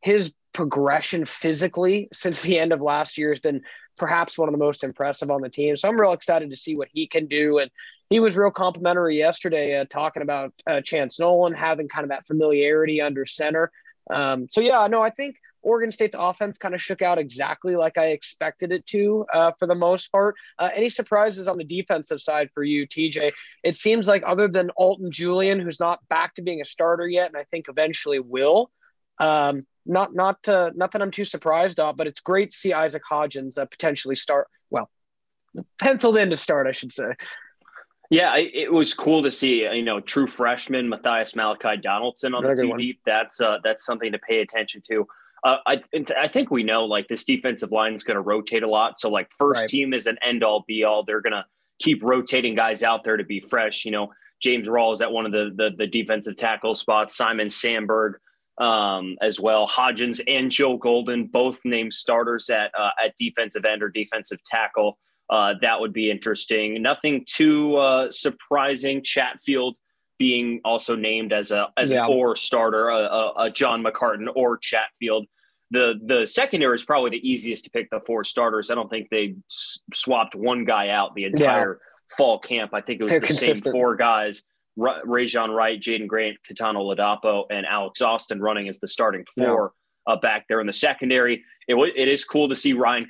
his 0.00 0.32
progression 0.52 1.26
physically 1.26 2.08
since 2.12 2.40
the 2.40 2.58
end 2.58 2.72
of 2.72 2.80
last 2.80 3.18
year 3.18 3.28
has 3.28 3.40
been 3.40 3.60
perhaps 3.98 4.38
one 4.38 4.48
of 4.48 4.52
the 4.52 4.58
most 4.58 4.84
impressive 4.84 5.30
on 5.30 5.42
the 5.42 5.48
team. 5.48 5.76
So 5.76 5.88
I'm 5.88 6.00
real 6.00 6.12
excited 6.12 6.50
to 6.50 6.56
see 6.56 6.76
what 6.76 6.88
he 6.90 7.06
can 7.06 7.26
do. 7.26 7.58
And 7.58 7.70
he 8.08 8.20
was 8.20 8.36
real 8.36 8.50
complimentary 8.50 9.18
yesterday, 9.18 9.78
uh, 9.78 9.84
talking 9.84 10.22
about 10.22 10.54
uh, 10.66 10.80
Chance 10.80 11.18
Nolan 11.18 11.54
having 11.54 11.88
kind 11.88 12.04
of 12.04 12.10
that 12.10 12.26
familiarity 12.26 13.02
under 13.02 13.26
center. 13.26 13.70
Um, 14.10 14.48
so 14.48 14.60
yeah, 14.60 14.86
no, 14.86 15.02
I 15.02 15.10
think 15.10 15.36
Oregon 15.66 15.90
State's 15.90 16.14
offense 16.16 16.58
kind 16.58 16.76
of 16.76 16.80
shook 16.80 17.02
out 17.02 17.18
exactly 17.18 17.74
like 17.74 17.98
I 17.98 18.06
expected 18.06 18.70
it 18.70 18.86
to 18.86 19.26
uh, 19.34 19.50
for 19.58 19.66
the 19.66 19.74
most 19.74 20.12
part. 20.12 20.36
Uh, 20.60 20.70
any 20.72 20.88
surprises 20.88 21.48
on 21.48 21.58
the 21.58 21.64
defensive 21.64 22.20
side 22.20 22.50
for 22.54 22.62
you, 22.62 22.86
TJ? 22.86 23.32
It 23.64 23.74
seems 23.74 24.06
like 24.06 24.22
other 24.24 24.46
than 24.46 24.70
Alton 24.70 25.10
Julian, 25.10 25.58
who's 25.58 25.80
not 25.80 26.06
back 26.08 26.34
to 26.34 26.42
being 26.42 26.60
a 26.60 26.64
starter 26.64 27.08
yet, 27.08 27.26
and 27.26 27.36
I 27.36 27.44
think 27.50 27.66
eventually 27.68 28.20
will. 28.20 28.70
Um, 29.18 29.66
not 29.84 30.14
not 30.14 30.48
uh, 30.48 30.70
nothing 30.76 31.02
I'm 31.02 31.10
too 31.10 31.24
surprised 31.24 31.80
of, 31.80 31.96
but 31.96 32.06
it's 32.06 32.20
great 32.20 32.50
to 32.50 32.56
see 32.56 32.72
Isaac 32.72 33.02
Hodgins 33.10 33.58
uh, 33.58 33.64
potentially 33.66 34.14
start. 34.14 34.46
Well, 34.70 34.88
penciled 35.80 36.16
in 36.16 36.30
to 36.30 36.36
start, 36.36 36.68
I 36.68 36.72
should 36.72 36.92
say. 36.92 37.12
Yeah, 38.08 38.36
it 38.36 38.72
was 38.72 38.94
cool 38.94 39.24
to 39.24 39.32
see. 39.32 39.62
You 39.64 39.82
know, 39.82 39.98
true 39.98 40.28
freshman 40.28 40.88
Matthias 40.88 41.34
Malachi 41.34 41.76
Donaldson 41.82 42.34
on 42.34 42.44
the 42.44 42.54
two 42.54 42.76
deep. 42.76 43.00
That's 43.04 43.40
uh, 43.40 43.58
that's 43.64 43.84
something 43.84 44.12
to 44.12 44.18
pay 44.18 44.42
attention 44.42 44.80
to. 44.90 45.08
Uh, 45.46 45.58
I 45.66 45.82
I 46.18 46.26
think 46.26 46.50
we 46.50 46.64
know 46.64 46.84
like 46.84 47.06
this 47.06 47.24
defensive 47.24 47.70
line 47.70 47.94
is 47.94 48.02
going 48.02 48.16
to 48.16 48.20
rotate 48.20 48.64
a 48.64 48.68
lot. 48.68 48.98
So 48.98 49.08
like 49.08 49.30
first 49.38 49.60
right. 49.60 49.68
team 49.68 49.94
is 49.94 50.06
an 50.06 50.18
end 50.20 50.42
all 50.42 50.64
be 50.66 50.82
all. 50.82 51.04
They're 51.04 51.20
going 51.20 51.34
to 51.34 51.44
keep 51.78 52.02
rotating 52.02 52.56
guys 52.56 52.82
out 52.82 53.04
there 53.04 53.16
to 53.16 53.24
be 53.24 53.38
fresh. 53.38 53.84
You 53.84 53.92
know, 53.92 54.12
James 54.42 54.68
Rawls 54.68 55.02
at 55.02 55.12
one 55.12 55.24
of 55.24 55.32
the 55.32 55.52
the, 55.54 55.70
the 55.76 55.86
defensive 55.86 56.36
tackle 56.36 56.74
spots. 56.74 57.16
Simon 57.16 57.48
Sandberg 57.48 58.18
um, 58.58 59.16
as 59.22 59.38
well. 59.38 59.68
Hodgins 59.68 60.20
and 60.26 60.50
Joe 60.50 60.76
Golden 60.78 61.26
both 61.26 61.60
named 61.64 61.92
starters 61.92 62.50
at 62.50 62.72
uh, 62.76 62.90
at 63.04 63.14
defensive 63.16 63.64
end 63.64 63.84
or 63.84 63.88
defensive 63.88 64.42
tackle. 64.44 64.98
Uh, 65.30 65.54
that 65.60 65.80
would 65.80 65.92
be 65.92 66.10
interesting. 66.10 66.82
Nothing 66.82 67.24
too 67.28 67.76
uh, 67.76 68.10
surprising. 68.10 69.00
Chatfield 69.02 69.76
being 70.18 70.60
also 70.64 70.96
named 70.96 71.32
as 71.32 71.50
a 71.50 71.68
as 71.76 71.92
yeah. 71.92 72.04
an 72.04 72.12
or 72.12 72.34
starter, 72.36 72.88
a, 72.88 72.96
a, 72.96 73.32
a, 73.44 73.50
John 73.50 73.84
McCartan 73.84 74.28
or 74.34 74.56
Chatfield. 74.56 75.26
The 75.70 75.94
the 76.04 76.26
secondary 76.26 76.74
is 76.76 76.84
probably 76.84 77.10
the 77.10 77.28
easiest 77.28 77.64
to 77.64 77.70
pick 77.70 77.90
the 77.90 78.00
four 78.06 78.22
starters. 78.24 78.70
I 78.70 78.74
don't 78.74 78.88
think 78.88 79.08
they 79.10 79.34
s- 79.50 79.80
swapped 79.92 80.34
one 80.34 80.64
guy 80.64 80.90
out 80.90 81.14
the 81.14 81.24
entire 81.24 81.80
yeah. 81.80 82.16
fall 82.16 82.38
camp. 82.38 82.72
I 82.72 82.80
think 82.80 83.00
it 83.00 83.04
was 83.04 83.10
They're 83.10 83.20
the 83.20 83.26
consistent. 83.26 83.64
same 83.64 83.72
four 83.72 83.96
guys. 83.96 84.44
R- 84.80 85.02
Rejzohn 85.04 85.54
Wright, 85.54 85.80
Jaden 85.80 86.06
Grant, 86.06 86.36
Kitan 86.48 86.74
Oladapo, 86.74 87.44
and 87.50 87.66
Alex 87.66 88.00
Austin 88.00 88.40
running 88.40 88.68
as 88.68 88.78
the 88.78 88.86
starting 88.86 89.24
four 89.36 89.72
yeah. 90.06 90.14
uh, 90.14 90.16
back 90.16 90.44
there 90.48 90.60
in 90.60 90.66
the 90.66 90.72
secondary. 90.72 91.42
It, 91.66 91.72
w- 91.72 91.92
it 91.96 92.08
is 92.08 92.24
cool 92.24 92.48
to 92.48 92.54
see 92.54 92.72
Ryan 92.72 93.08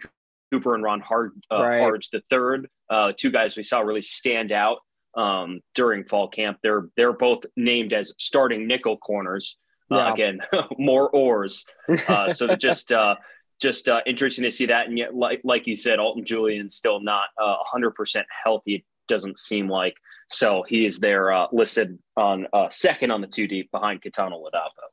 Cooper 0.53 0.75
and 0.75 0.83
Ron 0.83 1.01
Hard, 1.01 1.33
uh, 1.53 1.63
right. 1.63 1.81
Hardge 1.81 2.09
the 2.11 2.23
third, 2.31 2.69
uh, 2.89 3.13
two 3.17 3.31
guys 3.31 3.57
we 3.57 3.65
saw 3.65 3.81
really 3.81 4.01
stand 4.01 4.53
out 4.53 4.79
um, 5.17 5.61
during 5.75 6.05
fall 6.05 6.29
camp. 6.29 6.59
They're 6.63 6.89
they're 6.97 7.13
both 7.13 7.45
named 7.57 7.93
as 7.93 8.15
starting 8.19 8.67
nickel 8.67 8.97
corners. 8.97 9.59
Yeah. 9.91 10.13
Again, 10.13 10.41
more 10.79 11.09
oars. 11.11 11.65
Uh, 12.09 12.29
so 12.29 12.55
just 12.57 12.91
uh, 12.91 13.15
just 13.61 13.89
uh, 13.89 14.01
interesting 14.07 14.43
to 14.45 14.51
see 14.51 14.67
that. 14.67 14.89
And 14.89 14.99
yet, 14.99 15.15
like 15.15 15.41
like 15.45 15.67
you 15.67 15.77
said, 15.77 15.99
Alton 15.99 16.25
Julian 16.25 16.69
still 16.69 17.01
not 17.01 17.29
uh, 17.41 17.57
hundred 17.61 17.93
percent 17.93 18.27
healthy. 18.45 18.77
It 18.77 18.85
doesn't 19.09 19.39
seem 19.39 19.69
like. 19.69 19.95
So 20.29 20.65
he 20.67 20.85
is 20.85 20.99
there 20.99 21.33
uh, 21.33 21.47
listed 21.53 21.99
on 22.17 22.47
second 22.71 23.13
on 23.13 23.21
the 23.21 23.29
two 23.29 23.47
deep 23.47 23.71
behind 23.71 24.03
Kitan 24.03 24.33
Oladapo. 24.33 24.87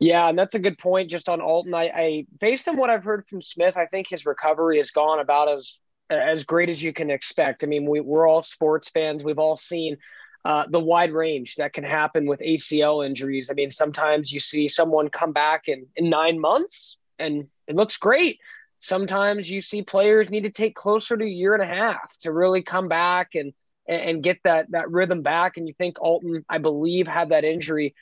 Yeah, 0.00 0.28
and 0.28 0.38
that's 0.38 0.54
a 0.54 0.58
good 0.58 0.78
point. 0.78 1.10
Just 1.10 1.28
on 1.28 1.40
Alton, 1.40 1.74
I, 1.74 1.90
I 1.94 2.26
based 2.38 2.68
on 2.68 2.76
what 2.76 2.90
I've 2.90 3.04
heard 3.04 3.26
from 3.26 3.42
Smith, 3.42 3.76
I 3.76 3.86
think 3.86 4.08
his 4.08 4.26
recovery 4.26 4.78
has 4.78 4.90
gone 4.90 5.18
about 5.18 5.48
as 5.48 5.78
as 6.10 6.44
great 6.44 6.68
as 6.68 6.82
you 6.82 6.92
can 6.92 7.10
expect. 7.10 7.64
I 7.64 7.66
mean, 7.66 7.88
we, 7.88 8.00
we're 8.00 8.26
all 8.26 8.42
sports 8.42 8.90
fans. 8.90 9.24
We've 9.24 9.38
all 9.38 9.56
seen 9.56 9.98
uh, 10.44 10.64
the 10.68 10.80
wide 10.80 11.12
range 11.12 11.56
that 11.56 11.72
can 11.72 11.84
happen 11.84 12.26
with 12.26 12.40
ACL 12.40 13.04
injuries. 13.04 13.50
I 13.50 13.54
mean, 13.54 13.70
sometimes 13.70 14.32
you 14.32 14.40
see 14.40 14.68
someone 14.68 15.08
come 15.08 15.32
back 15.32 15.68
in, 15.68 15.86
in 15.96 16.08
nine 16.10 16.40
months 16.40 16.96
and 17.18 17.48
it 17.66 17.76
looks 17.76 17.96
great. 17.96 18.38
Sometimes 18.80 19.50
you 19.50 19.60
see 19.60 19.82
players 19.82 20.30
need 20.30 20.44
to 20.44 20.50
take 20.50 20.74
closer 20.74 21.16
to 21.16 21.24
a 21.24 21.28
year 21.28 21.54
and 21.54 21.62
a 21.62 21.66
half 21.66 22.16
to 22.20 22.32
really 22.32 22.62
come 22.62 22.88
back 22.88 23.34
and 23.34 23.52
and 23.88 24.22
get 24.22 24.38
that 24.44 24.70
that 24.70 24.90
rhythm 24.90 25.22
back. 25.22 25.56
And 25.56 25.66
you 25.66 25.74
think 25.76 26.00
Alton, 26.00 26.44
I 26.48 26.58
believe, 26.58 27.08
had 27.08 27.30
that 27.30 27.44
injury. 27.44 27.94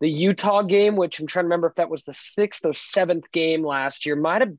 The 0.00 0.10
Utah 0.10 0.62
game, 0.62 0.96
which 0.96 1.18
I'm 1.18 1.26
trying 1.26 1.44
to 1.44 1.46
remember 1.46 1.68
if 1.68 1.76
that 1.76 1.90
was 1.90 2.04
the 2.04 2.14
sixth 2.14 2.64
or 2.64 2.74
seventh 2.74 3.32
game 3.32 3.64
last 3.64 4.04
year, 4.04 4.16
might 4.16 4.42
have 4.42 4.52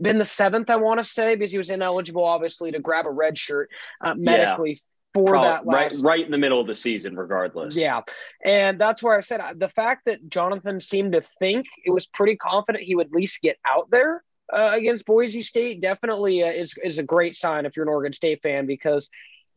been 0.00 0.18
the 0.18 0.24
seventh, 0.24 0.70
I 0.70 0.76
want 0.76 0.98
to 1.00 1.04
say, 1.04 1.34
because 1.34 1.52
he 1.52 1.58
was 1.58 1.70
ineligible, 1.70 2.24
obviously, 2.24 2.72
to 2.72 2.80
grab 2.80 3.06
a 3.06 3.10
red 3.10 3.38
shirt 3.38 3.70
uh, 4.00 4.14
medically. 4.14 4.72
Yeah. 4.72 4.78
For 5.16 5.30
Probably, 5.30 5.48
that 5.48 5.66
last, 5.66 5.94
right, 5.94 6.18
right 6.18 6.24
in 6.26 6.30
the 6.30 6.36
middle 6.36 6.60
of 6.60 6.66
the 6.66 6.74
season, 6.74 7.16
regardless. 7.16 7.74
Yeah, 7.74 8.02
and 8.44 8.78
that's 8.78 9.02
where 9.02 9.16
I 9.16 9.22
said 9.22 9.40
uh, 9.40 9.54
the 9.56 9.70
fact 9.70 10.04
that 10.04 10.28
Jonathan 10.28 10.78
seemed 10.78 11.12
to 11.12 11.22
think 11.38 11.66
it 11.84 11.90
was 11.90 12.04
pretty 12.04 12.36
confident 12.36 12.84
he 12.84 12.94
would 12.94 13.06
at 13.06 13.12
least 13.12 13.40
get 13.40 13.56
out 13.66 13.90
there 13.90 14.22
uh, 14.52 14.72
against 14.74 15.06
Boise 15.06 15.42
State 15.42 15.80
definitely 15.80 16.42
uh, 16.42 16.48
is 16.52 16.74
is 16.84 16.98
a 16.98 17.02
great 17.02 17.34
sign 17.34 17.64
if 17.64 17.76
you're 17.76 17.86
an 17.86 17.88
Oregon 17.88 18.12
State 18.12 18.42
fan 18.42 18.66
because 18.66 19.08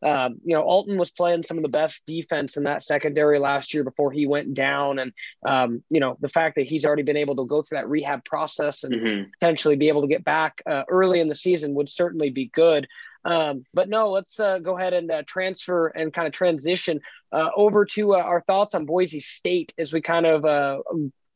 um, 0.02 0.40
you 0.44 0.54
know, 0.54 0.62
Alton 0.62 0.96
was 0.96 1.10
playing 1.10 1.42
some 1.42 1.58
of 1.58 1.62
the 1.62 1.68
best 1.68 2.06
defense 2.06 2.56
in 2.56 2.64
that 2.64 2.82
secondary 2.82 3.38
last 3.38 3.74
year 3.74 3.84
before 3.84 4.10
he 4.10 4.26
went 4.26 4.54
down. 4.54 4.98
And, 4.98 5.12
um, 5.44 5.82
you 5.90 6.00
know, 6.00 6.16
the 6.20 6.28
fact 6.28 6.56
that 6.56 6.66
he's 6.66 6.86
already 6.86 7.02
been 7.02 7.16
able 7.16 7.36
to 7.36 7.46
go 7.46 7.62
through 7.62 7.76
that 7.76 7.88
rehab 7.88 8.24
process 8.24 8.82
and 8.84 8.94
mm-hmm. 8.94 9.30
potentially 9.38 9.76
be 9.76 9.88
able 9.88 10.02
to 10.02 10.08
get 10.08 10.24
back 10.24 10.62
uh, 10.66 10.84
early 10.88 11.20
in 11.20 11.28
the 11.28 11.34
season 11.34 11.74
would 11.74 11.88
certainly 11.88 12.30
be 12.30 12.46
good. 12.54 12.88
Um, 13.24 13.64
but 13.74 13.88
no, 13.88 14.10
let's 14.10 14.40
uh, 14.40 14.58
go 14.58 14.78
ahead 14.78 14.94
and 14.94 15.10
uh, 15.10 15.22
transfer 15.26 15.88
and 15.88 16.12
kind 16.12 16.26
of 16.26 16.32
transition 16.32 17.00
uh, 17.32 17.50
over 17.54 17.84
to 17.84 18.14
uh, 18.14 18.18
our 18.18 18.42
thoughts 18.42 18.74
on 18.74 18.86
Boise 18.86 19.20
State 19.20 19.74
as 19.78 19.92
we 19.92 20.00
kind 20.00 20.26
of 20.26 20.44
uh, 20.44 20.78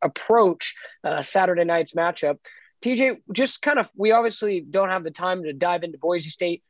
approach 0.02 0.74
Saturday 1.22 1.64
night's 1.64 1.92
matchup. 1.92 2.38
TJ, 2.82 3.18
just 3.32 3.62
kind 3.62 3.78
of, 3.78 3.88
we 3.96 4.12
obviously 4.12 4.60
don't 4.60 4.90
have 4.90 5.04
the 5.04 5.10
time 5.10 5.42
to 5.44 5.52
dive 5.52 5.84
into 5.84 5.98
Boise 5.98 6.30
State 6.30 6.62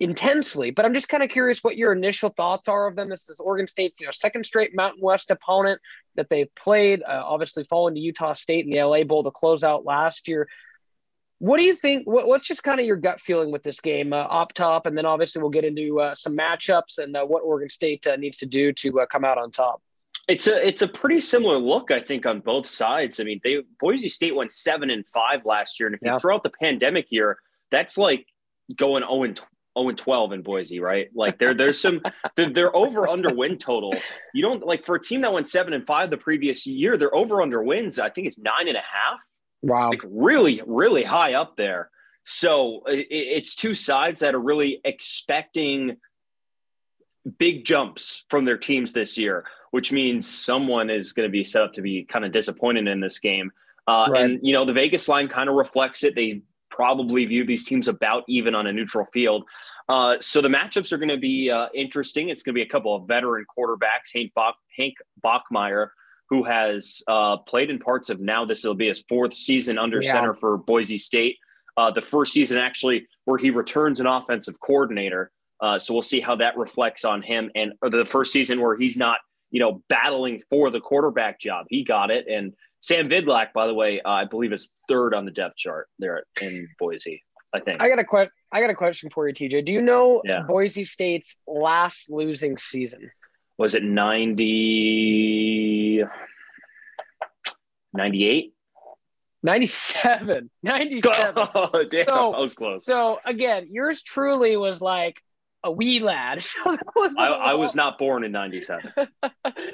intensely. 0.00 0.70
But 0.70 0.86
I'm 0.86 0.94
just 0.94 1.08
kind 1.08 1.22
of 1.22 1.28
curious 1.28 1.62
what 1.62 1.76
your 1.76 1.92
initial 1.92 2.30
thoughts 2.30 2.68
are 2.68 2.88
of 2.88 2.96
them. 2.96 3.10
This 3.10 3.28
is 3.28 3.38
Oregon 3.38 3.68
State's 3.68 4.00
you 4.00 4.06
know 4.06 4.12
second 4.12 4.44
straight 4.44 4.74
Mountain 4.74 5.02
West 5.02 5.30
opponent 5.30 5.80
that 6.16 6.28
they've 6.30 6.52
played. 6.56 7.02
Uh, 7.02 7.22
obviously, 7.24 7.64
falling 7.64 7.94
to 7.94 8.00
Utah 8.00 8.32
State 8.32 8.64
in 8.64 8.70
the 8.70 8.82
LA 8.82 9.04
Bowl 9.04 9.22
to 9.22 9.30
close 9.30 9.62
out 9.62 9.84
last 9.84 10.26
year. 10.26 10.48
What 11.40 11.56
do 11.56 11.64
you 11.64 11.74
think? 11.74 12.06
What, 12.06 12.28
what's 12.28 12.46
just 12.46 12.62
kind 12.62 12.78
of 12.78 12.84
your 12.84 12.96
gut 12.96 13.18
feeling 13.18 13.50
with 13.50 13.62
this 13.62 13.80
game, 13.80 14.12
uh, 14.12 14.26
op 14.28 14.52
top, 14.52 14.84
and 14.84 14.96
then 14.96 15.06
obviously 15.06 15.40
we'll 15.40 15.50
get 15.50 15.64
into 15.64 15.98
uh, 15.98 16.14
some 16.14 16.36
matchups 16.36 16.98
and 16.98 17.16
uh, 17.16 17.24
what 17.24 17.40
Oregon 17.40 17.70
State 17.70 18.06
uh, 18.06 18.16
needs 18.16 18.36
to 18.38 18.46
do 18.46 18.74
to 18.74 19.00
uh, 19.00 19.06
come 19.06 19.24
out 19.24 19.38
on 19.38 19.50
top. 19.50 19.82
It's 20.28 20.46
a 20.46 20.64
it's 20.64 20.82
a 20.82 20.86
pretty 20.86 21.18
similar 21.18 21.56
look, 21.56 21.90
I 21.90 22.00
think, 22.00 22.26
on 22.26 22.40
both 22.40 22.66
sides. 22.66 23.20
I 23.20 23.24
mean, 23.24 23.40
they 23.42 23.62
Boise 23.78 24.10
State 24.10 24.36
went 24.36 24.52
seven 24.52 24.90
and 24.90 25.08
five 25.08 25.46
last 25.46 25.80
year, 25.80 25.86
and 25.86 25.94
if 25.94 26.02
yeah. 26.04 26.12
you 26.12 26.18
throw 26.18 26.34
out 26.34 26.42
the 26.42 26.50
pandemic 26.50 27.10
year, 27.10 27.38
that's 27.70 27.96
like 27.96 28.26
going 28.76 29.02
0 29.02 29.22
and 29.22 29.40
0 29.78 29.88
and 29.88 29.96
12 29.96 30.32
in 30.32 30.42
Boise, 30.42 30.80
right? 30.80 31.08
Like 31.14 31.38
there, 31.38 31.54
there's 31.54 31.80
some 31.80 32.02
they're 32.36 32.76
over 32.76 33.08
under 33.08 33.34
win 33.34 33.56
total. 33.56 33.94
You 34.34 34.42
don't 34.42 34.66
like 34.66 34.84
for 34.84 34.94
a 34.94 35.02
team 35.02 35.22
that 35.22 35.32
went 35.32 35.48
seven 35.48 35.72
and 35.72 35.86
five 35.86 36.10
the 36.10 36.18
previous 36.18 36.66
year, 36.66 36.98
their 36.98 37.14
over 37.14 37.40
under 37.40 37.62
wins, 37.62 37.98
I 37.98 38.10
think 38.10 38.26
is 38.26 38.38
nine 38.38 38.68
and 38.68 38.76
a 38.76 38.80
half. 38.80 39.20
Wow. 39.62 39.90
Like 39.90 40.02
really, 40.04 40.62
really 40.66 41.04
high 41.04 41.34
up 41.34 41.56
there. 41.56 41.90
So 42.24 42.82
it, 42.86 43.06
it's 43.10 43.54
two 43.54 43.74
sides 43.74 44.20
that 44.20 44.34
are 44.34 44.40
really 44.40 44.80
expecting 44.84 45.96
big 47.38 47.64
jumps 47.64 48.24
from 48.30 48.44
their 48.44 48.58
teams 48.58 48.92
this 48.92 49.18
year, 49.18 49.44
which 49.70 49.92
means 49.92 50.26
someone 50.26 50.90
is 50.90 51.12
going 51.12 51.28
to 51.28 51.32
be 51.32 51.44
set 51.44 51.62
up 51.62 51.74
to 51.74 51.82
be 51.82 52.04
kind 52.04 52.24
of 52.24 52.32
disappointed 52.32 52.88
in 52.88 53.00
this 53.00 53.18
game. 53.18 53.50
Uh, 53.86 54.06
right. 54.10 54.22
And, 54.22 54.40
you 54.42 54.52
know, 54.52 54.64
the 54.64 54.72
Vegas 54.72 55.08
line 55.08 55.28
kind 55.28 55.48
of 55.48 55.56
reflects 55.56 56.04
it. 56.04 56.14
They 56.14 56.42
probably 56.70 57.24
view 57.24 57.44
these 57.44 57.66
teams 57.66 57.88
about 57.88 58.24
even 58.28 58.54
on 58.54 58.66
a 58.66 58.72
neutral 58.72 59.06
field. 59.12 59.44
Uh, 59.88 60.16
so 60.20 60.40
the 60.40 60.48
matchups 60.48 60.92
are 60.92 60.98
going 60.98 61.08
to 61.08 61.18
be 61.18 61.50
uh, 61.50 61.66
interesting. 61.74 62.28
It's 62.28 62.42
going 62.42 62.54
to 62.54 62.58
be 62.58 62.62
a 62.62 62.68
couple 62.68 62.94
of 62.94 63.08
veteran 63.08 63.44
quarterbacks, 63.44 64.14
Hank, 64.14 64.32
Bach, 64.34 64.54
Hank 64.78 64.94
Bachmeier, 65.22 65.88
who 66.30 66.44
has 66.44 67.02
uh, 67.08 67.36
played 67.38 67.70
in 67.70 67.78
parts 67.78 68.08
of 68.08 68.20
now 68.20 68.44
this 68.44 68.64
will 68.64 68.74
be 68.74 68.88
his 68.88 69.04
fourth 69.08 69.34
season 69.34 69.78
under 69.78 70.00
yeah. 70.00 70.12
center 70.12 70.32
for 70.32 70.56
Boise 70.56 70.96
State. 70.96 71.36
Uh, 71.76 71.90
the 71.90 72.00
first 72.00 72.32
season 72.32 72.56
actually 72.56 73.06
where 73.24 73.38
he 73.38 73.50
returns 73.50 74.00
an 74.00 74.06
offensive 74.06 74.58
coordinator. 74.60 75.30
Uh, 75.60 75.78
so 75.78 75.92
we'll 75.92 76.02
see 76.02 76.20
how 76.20 76.36
that 76.36 76.56
reflects 76.56 77.04
on 77.04 77.20
him. 77.20 77.50
And 77.54 77.72
the 77.82 78.04
first 78.04 78.32
season 78.32 78.60
where 78.60 78.76
he's 78.76 78.96
not, 78.96 79.18
you 79.50 79.60
know, 79.60 79.82
battling 79.88 80.40
for 80.48 80.70
the 80.70 80.80
quarterback 80.80 81.40
job, 81.40 81.66
he 81.68 81.84
got 81.84 82.10
it. 82.10 82.26
And 82.28 82.54
Sam 82.80 83.08
Vidlak, 83.08 83.52
by 83.52 83.66
the 83.66 83.74
way, 83.74 84.00
uh, 84.00 84.10
I 84.10 84.24
believe 84.24 84.52
is 84.52 84.72
third 84.88 85.14
on 85.14 85.24
the 85.24 85.30
depth 85.30 85.56
chart 85.56 85.88
there 85.98 86.24
in 86.40 86.68
Boise. 86.78 87.22
I 87.52 87.58
think. 87.58 87.82
I 87.82 87.88
got 87.88 87.98
a 87.98 88.04
que- 88.04 88.30
I 88.52 88.60
got 88.60 88.70
a 88.70 88.74
question 88.74 89.10
for 89.10 89.28
you, 89.28 89.34
TJ. 89.34 89.64
Do 89.64 89.72
you 89.72 89.82
know 89.82 90.22
yeah. 90.24 90.42
Boise 90.42 90.84
State's 90.84 91.36
last 91.46 92.08
losing 92.08 92.58
season? 92.58 93.10
Was 93.58 93.74
it 93.74 93.82
90 93.82 95.89
98? 97.92 98.54
97. 99.42 100.50
97. 100.62 101.48
Oh, 101.54 101.84
damn. 101.88 102.04
So, 102.06 102.32
I 102.34 102.40
was 102.40 102.54
close. 102.54 102.84
So, 102.84 103.18
again, 103.24 103.68
yours 103.70 104.02
truly 104.02 104.56
was 104.56 104.80
like 104.80 105.22
a 105.62 105.70
wee 105.70 106.00
lad. 106.00 106.42
So 106.44 106.70
that 106.70 106.86
was 106.94 107.14
I, 107.18 107.26
I 107.26 107.54
was 107.54 107.74
not 107.74 107.98
born 107.98 108.24
in 108.24 108.32
97. 108.32 108.92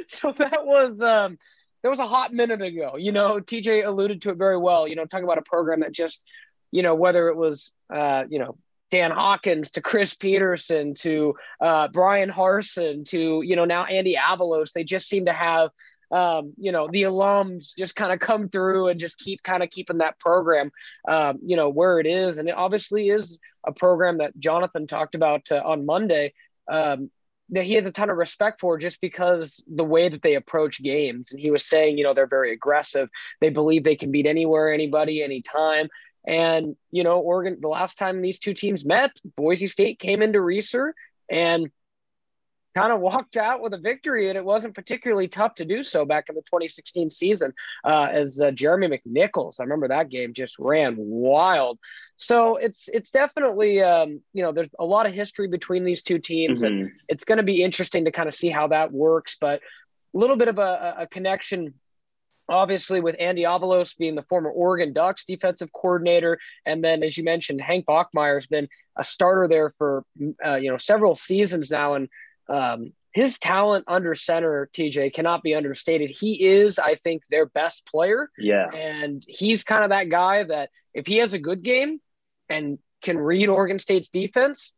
so 0.08 0.32
that 0.38 0.64
was 0.64 1.00
um 1.00 1.38
there 1.82 1.90
was 1.90 2.00
a 2.00 2.06
hot 2.06 2.32
minute 2.32 2.62
ago. 2.62 2.96
You 2.96 3.12
know, 3.12 3.38
TJ 3.38 3.86
alluded 3.86 4.22
to 4.22 4.30
it 4.30 4.38
very 4.38 4.58
well. 4.58 4.88
You 4.88 4.96
know, 4.96 5.04
talking 5.04 5.24
about 5.24 5.38
a 5.38 5.42
program 5.42 5.80
that 5.80 5.92
just, 5.92 6.24
you 6.72 6.82
know, 6.82 6.96
whether 6.96 7.28
it 7.28 7.36
was, 7.36 7.72
uh, 7.94 8.24
you 8.28 8.40
know, 8.40 8.56
Dan 8.90 9.10
Hawkins 9.10 9.72
to 9.72 9.80
Chris 9.80 10.14
Petersen 10.14 10.94
to 10.94 11.34
uh, 11.60 11.88
Bryan 11.88 12.30
Harsin 12.30 13.04
to, 13.06 13.42
you 13.42 13.56
know, 13.56 13.64
now 13.64 13.84
Andy 13.84 14.16
Avalos, 14.16 14.72
they 14.72 14.84
just 14.84 15.08
seem 15.08 15.26
to 15.26 15.32
have, 15.32 15.70
um, 16.10 16.52
you 16.56 16.72
know, 16.72 16.88
the 16.90 17.02
alums 17.02 17.74
just 17.76 17.96
kind 17.96 18.12
of 18.12 18.20
come 18.20 18.48
through 18.48 18.88
and 18.88 19.00
just 19.00 19.18
keep 19.18 19.42
kind 19.42 19.62
of 19.62 19.70
keeping 19.70 19.98
that 19.98 20.18
program, 20.18 20.70
um, 21.08 21.38
you 21.42 21.56
know, 21.56 21.68
where 21.68 21.98
it 21.98 22.06
is. 22.06 22.38
And 22.38 22.48
it 22.48 22.56
obviously 22.56 23.08
is 23.08 23.38
a 23.66 23.72
program 23.72 24.18
that 24.18 24.38
Jonathan 24.38 24.86
talked 24.86 25.14
about 25.14 25.50
uh, 25.50 25.62
on 25.64 25.86
Monday. 25.86 26.32
Um, 26.68 27.10
that 27.50 27.64
he 27.64 27.74
has 27.74 27.86
a 27.86 27.92
ton 27.92 28.10
of 28.10 28.16
respect 28.16 28.60
for 28.60 28.76
just 28.76 29.00
because 29.00 29.62
the 29.72 29.84
way 29.84 30.08
that 30.08 30.22
they 30.22 30.34
approach 30.34 30.82
games. 30.82 31.30
And 31.30 31.40
he 31.40 31.52
was 31.52 31.64
saying, 31.64 31.96
you 31.96 32.02
know, 32.02 32.12
they're 32.12 32.26
very 32.26 32.52
aggressive. 32.52 33.08
They 33.40 33.50
believe 33.50 33.84
they 33.84 33.94
can 33.94 34.10
beat 34.10 34.26
anywhere, 34.26 34.72
anybody, 34.72 35.22
anytime. 35.22 35.88
And, 36.26 36.74
you 36.90 37.04
know, 37.04 37.20
Oregon, 37.20 37.58
the 37.60 37.68
last 37.68 37.98
time 37.98 38.20
these 38.20 38.40
two 38.40 38.52
teams 38.52 38.84
met, 38.84 39.12
Boise 39.36 39.68
State 39.68 40.00
came 40.00 40.22
into 40.22 40.40
Reser 40.40 40.90
and 41.30 41.70
kind 42.76 42.92
of 42.92 43.00
walked 43.00 43.38
out 43.38 43.62
with 43.62 43.72
a 43.72 43.78
victory, 43.78 44.28
and 44.28 44.36
it 44.36 44.44
wasn't 44.44 44.74
particularly 44.74 45.28
tough 45.28 45.54
to 45.54 45.64
do 45.64 45.82
so 45.82 46.04
back 46.04 46.28
in 46.28 46.34
the 46.34 46.42
2016 46.42 47.10
season. 47.10 47.54
Uh, 47.82 48.08
as 48.12 48.40
uh, 48.40 48.50
Jeremy 48.50 48.88
McNichols, 48.88 49.58
I 49.58 49.64
remember 49.64 49.88
that 49.88 50.10
game 50.10 50.34
just 50.34 50.56
ran 50.58 50.96
wild. 50.98 51.78
So 52.18 52.56
it's 52.56 52.88
it's 52.88 53.10
definitely 53.10 53.82
um, 53.82 54.20
you 54.32 54.42
know 54.42 54.52
there's 54.52 54.70
a 54.78 54.84
lot 54.84 55.06
of 55.06 55.14
history 55.14 55.48
between 55.48 55.84
these 55.84 56.02
two 56.02 56.18
teams, 56.18 56.62
mm-hmm. 56.62 56.82
and 56.82 56.92
it's 57.08 57.24
going 57.24 57.38
to 57.38 57.44
be 57.44 57.62
interesting 57.62 58.04
to 58.04 58.12
kind 58.12 58.28
of 58.28 58.34
see 58.34 58.50
how 58.50 58.68
that 58.68 58.92
works. 58.92 59.36
But 59.40 59.60
a 60.14 60.18
little 60.18 60.36
bit 60.36 60.48
of 60.48 60.58
a, 60.58 60.96
a 61.00 61.06
connection 61.06 61.74
obviously 62.48 63.00
with 63.00 63.16
Andy 63.18 63.42
Avalos 63.42 63.96
being 63.96 64.14
the 64.14 64.22
former 64.22 64.50
Oregon 64.50 64.92
Ducks 64.92 65.24
defensive 65.24 65.72
coordinator, 65.72 66.38
and 66.64 66.82
then 66.82 67.02
as 67.02 67.16
you 67.16 67.24
mentioned, 67.24 67.60
Hank 67.60 67.86
Bachmeier 67.86 68.36
has 68.36 68.46
been 68.46 68.68
a 68.96 69.02
starter 69.02 69.48
there 69.48 69.74
for 69.78 70.04
uh, 70.44 70.56
you 70.56 70.70
know 70.70 70.78
several 70.78 71.16
seasons 71.16 71.70
now, 71.70 71.94
and 71.94 72.08
um, 72.48 72.92
his 73.12 73.38
talent 73.38 73.86
under 73.88 74.14
center, 74.14 74.68
TJ, 74.74 75.14
cannot 75.14 75.42
be 75.42 75.54
understated. 75.54 76.10
He 76.10 76.44
is, 76.44 76.78
I 76.78 76.96
think, 76.96 77.22
their 77.30 77.46
best 77.46 77.86
player. 77.86 78.30
Yeah. 78.38 78.68
And 78.74 79.24
he's 79.26 79.64
kind 79.64 79.84
of 79.84 79.90
that 79.90 80.10
guy 80.10 80.42
that 80.42 80.70
if 80.92 81.06
he 81.06 81.16
has 81.16 81.32
a 81.32 81.38
good 81.38 81.62
game 81.62 82.00
and 82.48 82.78
can 83.02 83.18
read 83.18 83.48
Oregon 83.48 83.78
State's 83.78 84.08
defense, 84.08 84.72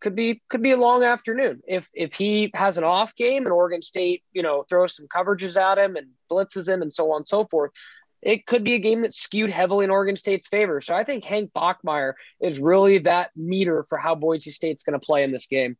could 0.00 0.14
be 0.14 0.42
could 0.48 0.62
be 0.62 0.70
a 0.70 0.76
long 0.76 1.02
afternoon. 1.02 1.60
If 1.66 1.88
if 1.92 2.14
he 2.14 2.50
has 2.54 2.78
an 2.78 2.84
off 2.84 3.14
game 3.16 3.44
and 3.44 3.52
Oregon 3.52 3.82
State, 3.82 4.22
you 4.32 4.42
know, 4.42 4.64
throws 4.68 4.96
some 4.96 5.08
coverages 5.08 5.60
at 5.60 5.76
him 5.76 5.96
and 5.96 6.08
blitzes 6.30 6.68
him 6.68 6.82
and 6.82 6.92
so 6.92 7.10
on 7.12 7.18
and 7.18 7.28
so 7.28 7.46
forth, 7.46 7.72
it 8.22 8.46
could 8.46 8.64
be 8.64 8.74
a 8.74 8.78
game 8.78 9.02
that's 9.02 9.20
skewed 9.20 9.50
heavily 9.50 9.84
in 9.84 9.90
Oregon 9.90 10.16
State's 10.16 10.48
favor. 10.48 10.80
So 10.80 10.94
I 10.94 11.04
think 11.04 11.24
Hank 11.24 11.52
Bachmeier 11.52 12.14
is 12.40 12.60
really 12.60 12.98
that 12.98 13.30
meter 13.36 13.84
for 13.88 13.98
how 13.98 14.14
Boise 14.14 14.50
State's 14.50 14.84
going 14.84 14.98
to 14.98 15.04
play 15.04 15.22
in 15.22 15.32
this 15.32 15.46
game. 15.46 15.76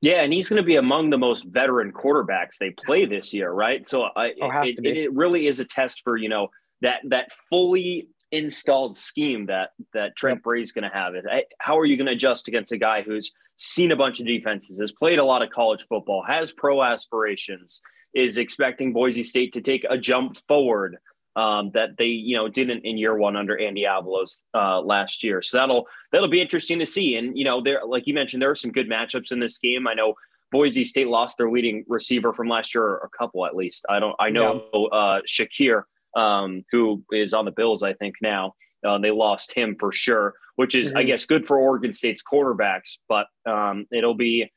Yeah, 0.00 0.22
and 0.22 0.32
he's 0.32 0.48
going 0.48 0.62
to 0.62 0.66
be 0.66 0.76
among 0.76 1.10
the 1.10 1.18
most 1.18 1.44
veteran 1.44 1.92
quarterbacks 1.92 2.58
they 2.60 2.70
play 2.70 3.04
this 3.04 3.34
year, 3.34 3.50
right? 3.50 3.86
So 3.86 4.04
I, 4.16 4.32
oh, 4.40 4.50
it, 4.62 4.78
it, 4.84 4.96
it, 4.96 5.12
really 5.12 5.48
is 5.48 5.58
a 5.58 5.64
test 5.64 6.02
for 6.04 6.16
you 6.16 6.28
know 6.28 6.48
that 6.82 7.00
that 7.08 7.30
fully 7.50 8.06
installed 8.30 8.96
scheme 8.96 9.46
that 9.46 9.70
that 9.94 10.14
Trent 10.16 10.42
Bray's 10.42 10.72
going 10.72 10.88
to 10.88 10.96
have. 10.96 11.14
It. 11.14 11.24
How 11.58 11.78
are 11.78 11.84
you 11.84 11.96
going 11.96 12.06
to 12.06 12.12
adjust 12.12 12.46
against 12.46 12.70
a 12.72 12.78
guy 12.78 13.02
who's 13.02 13.32
seen 13.56 13.90
a 13.90 13.96
bunch 13.96 14.20
of 14.20 14.26
defenses, 14.26 14.78
has 14.78 14.92
played 14.92 15.18
a 15.18 15.24
lot 15.24 15.42
of 15.42 15.50
college 15.50 15.84
football, 15.88 16.22
has 16.26 16.52
pro 16.52 16.82
aspirations, 16.82 17.82
is 18.14 18.38
expecting 18.38 18.92
Boise 18.92 19.24
State 19.24 19.52
to 19.54 19.60
take 19.60 19.84
a 19.90 19.98
jump 19.98 20.36
forward? 20.46 20.96
Um, 21.38 21.70
that 21.72 21.90
they 21.96 22.06
you 22.06 22.36
know 22.36 22.48
didn't 22.48 22.84
in 22.84 22.98
year 22.98 23.16
one 23.16 23.36
under 23.36 23.56
Andy 23.56 23.84
Avalos 23.84 24.40
uh, 24.54 24.80
last 24.80 25.22
year. 25.22 25.40
So 25.40 25.56
that'll 25.58 25.86
that'll 26.10 26.28
be 26.28 26.42
interesting 26.42 26.80
to 26.80 26.86
see. 26.86 27.14
And 27.14 27.38
you 27.38 27.44
know, 27.44 27.62
there 27.62 27.80
like 27.86 28.06
you 28.06 28.14
mentioned, 28.14 28.42
there 28.42 28.50
are 28.50 28.56
some 28.56 28.72
good 28.72 28.90
matchups 28.90 29.30
in 29.30 29.38
this 29.38 29.58
game. 29.58 29.86
I 29.86 29.94
know 29.94 30.14
Boise 30.50 30.84
State 30.84 31.06
lost 31.06 31.38
their 31.38 31.50
leading 31.50 31.84
receiver 31.86 32.32
from 32.32 32.48
last 32.48 32.74
year, 32.74 32.96
a 32.96 33.08
couple 33.16 33.46
at 33.46 33.54
least. 33.54 33.86
I 33.88 34.00
don't. 34.00 34.16
I 34.18 34.30
know 34.30 34.64
yeah. 34.74 34.80
uh, 34.80 35.20
Shakir, 35.28 35.84
um, 36.16 36.64
who 36.72 37.04
is 37.12 37.32
on 37.32 37.44
the 37.44 37.52
Bills, 37.52 37.82
I 37.82 37.94
think 37.94 38.16
now. 38.20 38.54
Uh, 38.86 38.96
they 38.96 39.10
lost 39.10 39.52
him 39.52 39.74
for 39.76 39.90
sure, 39.90 40.34
which 40.54 40.76
is, 40.76 40.90
mm-hmm. 40.90 40.98
I 40.98 41.02
guess, 41.02 41.24
good 41.24 41.48
for 41.48 41.58
Oregon 41.58 41.92
State's 41.92 42.22
quarterbacks. 42.22 42.98
But 43.08 43.26
um, 43.44 43.86
it'll 43.90 44.14
be 44.14 44.52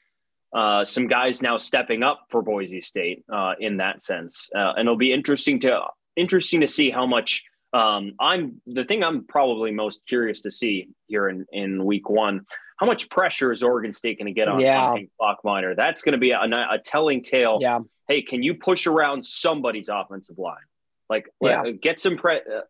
uh, 0.54 0.86
some 0.86 1.08
guys 1.08 1.42
now 1.42 1.58
stepping 1.58 2.04
up 2.04 2.28
for 2.30 2.44
Boise 2.44 2.82
State 2.82 3.24
uh, 3.34 3.54
in 3.60 3.78
that 3.78 4.00
sense, 4.00 4.52
uh, 4.56 4.74
and 4.78 4.82
it'll 4.82 4.96
be 4.96 5.12
interesting 5.12 5.60
to 5.62 5.82
interesting 6.16 6.62
to 6.62 6.68
see 6.68 6.90
how 6.90 7.06
much 7.06 7.44
um, 7.74 8.14
I'm 8.20 8.62
the 8.68 8.84
thing 8.84 9.04
I'm 9.04 9.26
probably 9.26 9.72
most 9.72 10.06
curious 10.06 10.42
to 10.42 10.52
see 10.52 10.90
here 11.08 11.30
in, 11.30 11.46
in 11.52 11.86
week 11.86 12.10
one. 12.10 12.46
How 12.78 12.86
much 12.86 13.10
pressure 13.10 13.52
is 13.52 13.62
Oregon 13.62 13.92
State 13.92 14.18
going 14.18 14.26
to 14.26 14.34
get 14.34 14.48
on, 14.48 14.60
yeah. 14.60 14.96
Bachmeier? 15.22 15.76
That's 15.76 16.02
going 16.02 16.14
to 16.14 16.18
be 16.18 16.32
a, 16.32 16.42
a, 16.42 16.80
telling 16.84 17.22
tale. 17.22 17.60
Yeah. 17.62 17.80
Hey, 18.08 18.24
can 18.24 18.42
you 18.42 18.56
push 18.56 18.88
around 18.88 19.24
somebody's 19.26 19.88
offensive 19.88 20.40
line? 20.40 20.56
Like, 21.08 21.30
yeah. 21.40 21.64
get 21.70 22.00
some 22.00 22.18
pre. 22.18 22.38
Uh, 22.38 22.62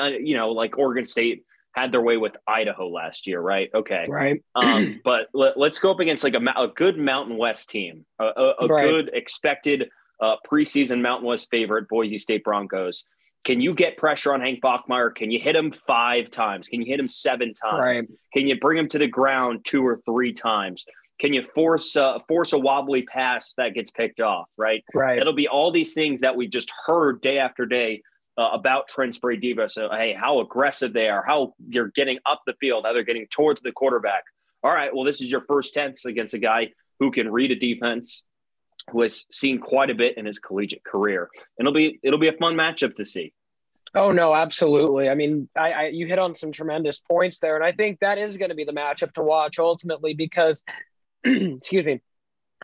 uh, 0.00 0.08
you 0.08 0.36
know, 0.36 0.50
like 0.50 0.78
Oregon 0.78 1.04
State 1.04 1.44
had 1.74 1.90
their 1.92 2.00
way 2.00 2.16
with 2.16 2.32
Idaho 2.46 2.88
last 2.88 3.26
year, 3.26 3.40
right? 3.40 3.70
Okay, 3.74 4.06
right. 4.08 4.42
um, 4.54 5.00
but 5.04 5.28
let, 5.34 5.56
us 5.58 5.78
go 5.78 5.90
up 5.90 6.00
against 6.00 6.24
like 6.24 6.34
a, 6.34 6.38
a 6.38 6.68
good 6.68 6.98
Mountain 6.98 7.36
West 7.36 7.68
team, 7.70 8.06
a, 8.18 8.24
a, 8.24 8.54
a 8.60 8.66
right. 8.66 8.82
good 8.82 9.10
expected 9.12 9.90
uh, 10.20 10.36
preseason 10.50 11.02
Mountain 11.02 11.26
West 11.26 11.48
favorite, 11.50 11.88
Boise 11.88 12.18
State 12.18 12.44
Broncos. 12.44 13.04
Can 13.44 13.60
you 13.60 13.74
get 13.74 13.96
pressure 13.96 14.34
on 14.34 14.40
Hank 14.40 14.60
Bachmeier? 14.60 15.14
Can 15.14 15.30
you 15.30 15.38
hit 15.38 15.54
him 15.54 15.70
five 15.70 16.30
times? 16.30 16.68
Can 16.68 16.80
you 16.80 16.86
hit 16.86 16.98
him 16.98 17.06
seven 17.06 17.54
times? 17.54 17.78
Right. 17.80 18.10
Can 18.34 18.48
you 18.48 18.58
bring 18.58 18.76
him 18.76 18.88
to 18.88 18.98
the 18.98 19.06
ground 19.06 19.64
two 19.64 19.86
or 19.86 20.00
three 20.04 20.32
times? 20.32 20.84
Can 21.20 21.32
you 21.32 21.44
force 21.54 21.96
uh, 21.96 22.18
force 22.26 22.52
a 22.52 22.58
wobbly 22.58 23.02
pass 23.02 23.54
that 23.54 23.72
gets 23.72 23.90
picked 23.90 24.20
off? 24.20 24.48
Right. 24.58 24.84
Right. 24.92 25.18
It'll 25.18 25.32
be 25.32 25.48
all 25.48 25.70
these 25.70 25.94
things 25.94 26.20
that 26.20 26.34
we 26.34 26.48
just 26.48 26.72
heard 26.86 27.20
day 27.20 27.38
after 27.38 27.66
day 27.66 28.02
uh, 28.36 28.50
about 28.52 28.88
Trent 28.88 29.14
Spray 29.14 29.36
Diva. 29.36 29.68
So 29.68 29.88
hey, 29.90 30.12
how 30.18 30.40
aggressive 30.40 30.92
they 30.92 31.08
are, 31.08 31.24
how 31.24 31.54
you're 31.68 31.92
getting 31.94 32.18
up 32.26 32.42
the 32.46 32.54
field, 32.60 32.84
how 32.84 32.92
they're 32.92 33.04
getting 33.04 33.26
towards 33.28 33.62
the 33.62 33.72
quarterback. 33.72 34.24
All 34.62 34.72
right. 34.72 34.92
Well, 34.94 35.04
this 35.04 35.20
is 35.20 35.30
your 35.30 35.42
first 35.42 35.72
tense 35.72 36.04
against 36.04 36.34
a 36.34 36.38
guy 36.38 36.72
who 36.98 37.10
can 37.10 37.30
read 37.30 37.50
a 37.50 37.56
defense, 37.56 38.24
who 38.90 39.02
has 39.02 39.26
seen 39.30 39.58
quite 39.58 39.90
a 39.90 39.94
bit 39.94 40.16
in 40.16 40.26
his 40.26 40.38
collegiate 40.38 40.84
career. 40.84 41.28
It'll 41.58 41.72
be 41.72 41.98
it'll 42.02 42.18
be 42.18 42.28
a 42.28 42.32
fun 42.32 42.54
matchup 42.54 42.96
to 42.96 43.04
see. 43.04 43.32
Oh 43.94 44.12
no, 44.12 44.34
absolutely. 44.34 45.08
I 45.08 45.14
mean, 45.14 45.48
I, 45.56 45.72
I 45.72 45.86
you 45.86 46.06
hit 46.06 46.18
on 46.18 46.34
some 46.34 46.52
tremendous 46.52 46.98
points 46.98 47.40
there, 47.40 47.56
and 47.56 47.64
I 47.64 47.72
think 47.72 48.00
that 48.00 48.18
is 48.18 48.36
going 48.36 48.50
to 48.50 48.54
be 48.54 48.64
the 48.64 48.72
matchup 48.72 49.12
to 49.14 49.22
watch 49.22 49.58
ultimately 49.58 50.14
because, 50.14 50.64
excuse 51.24 51.84
me, 51.84 52.02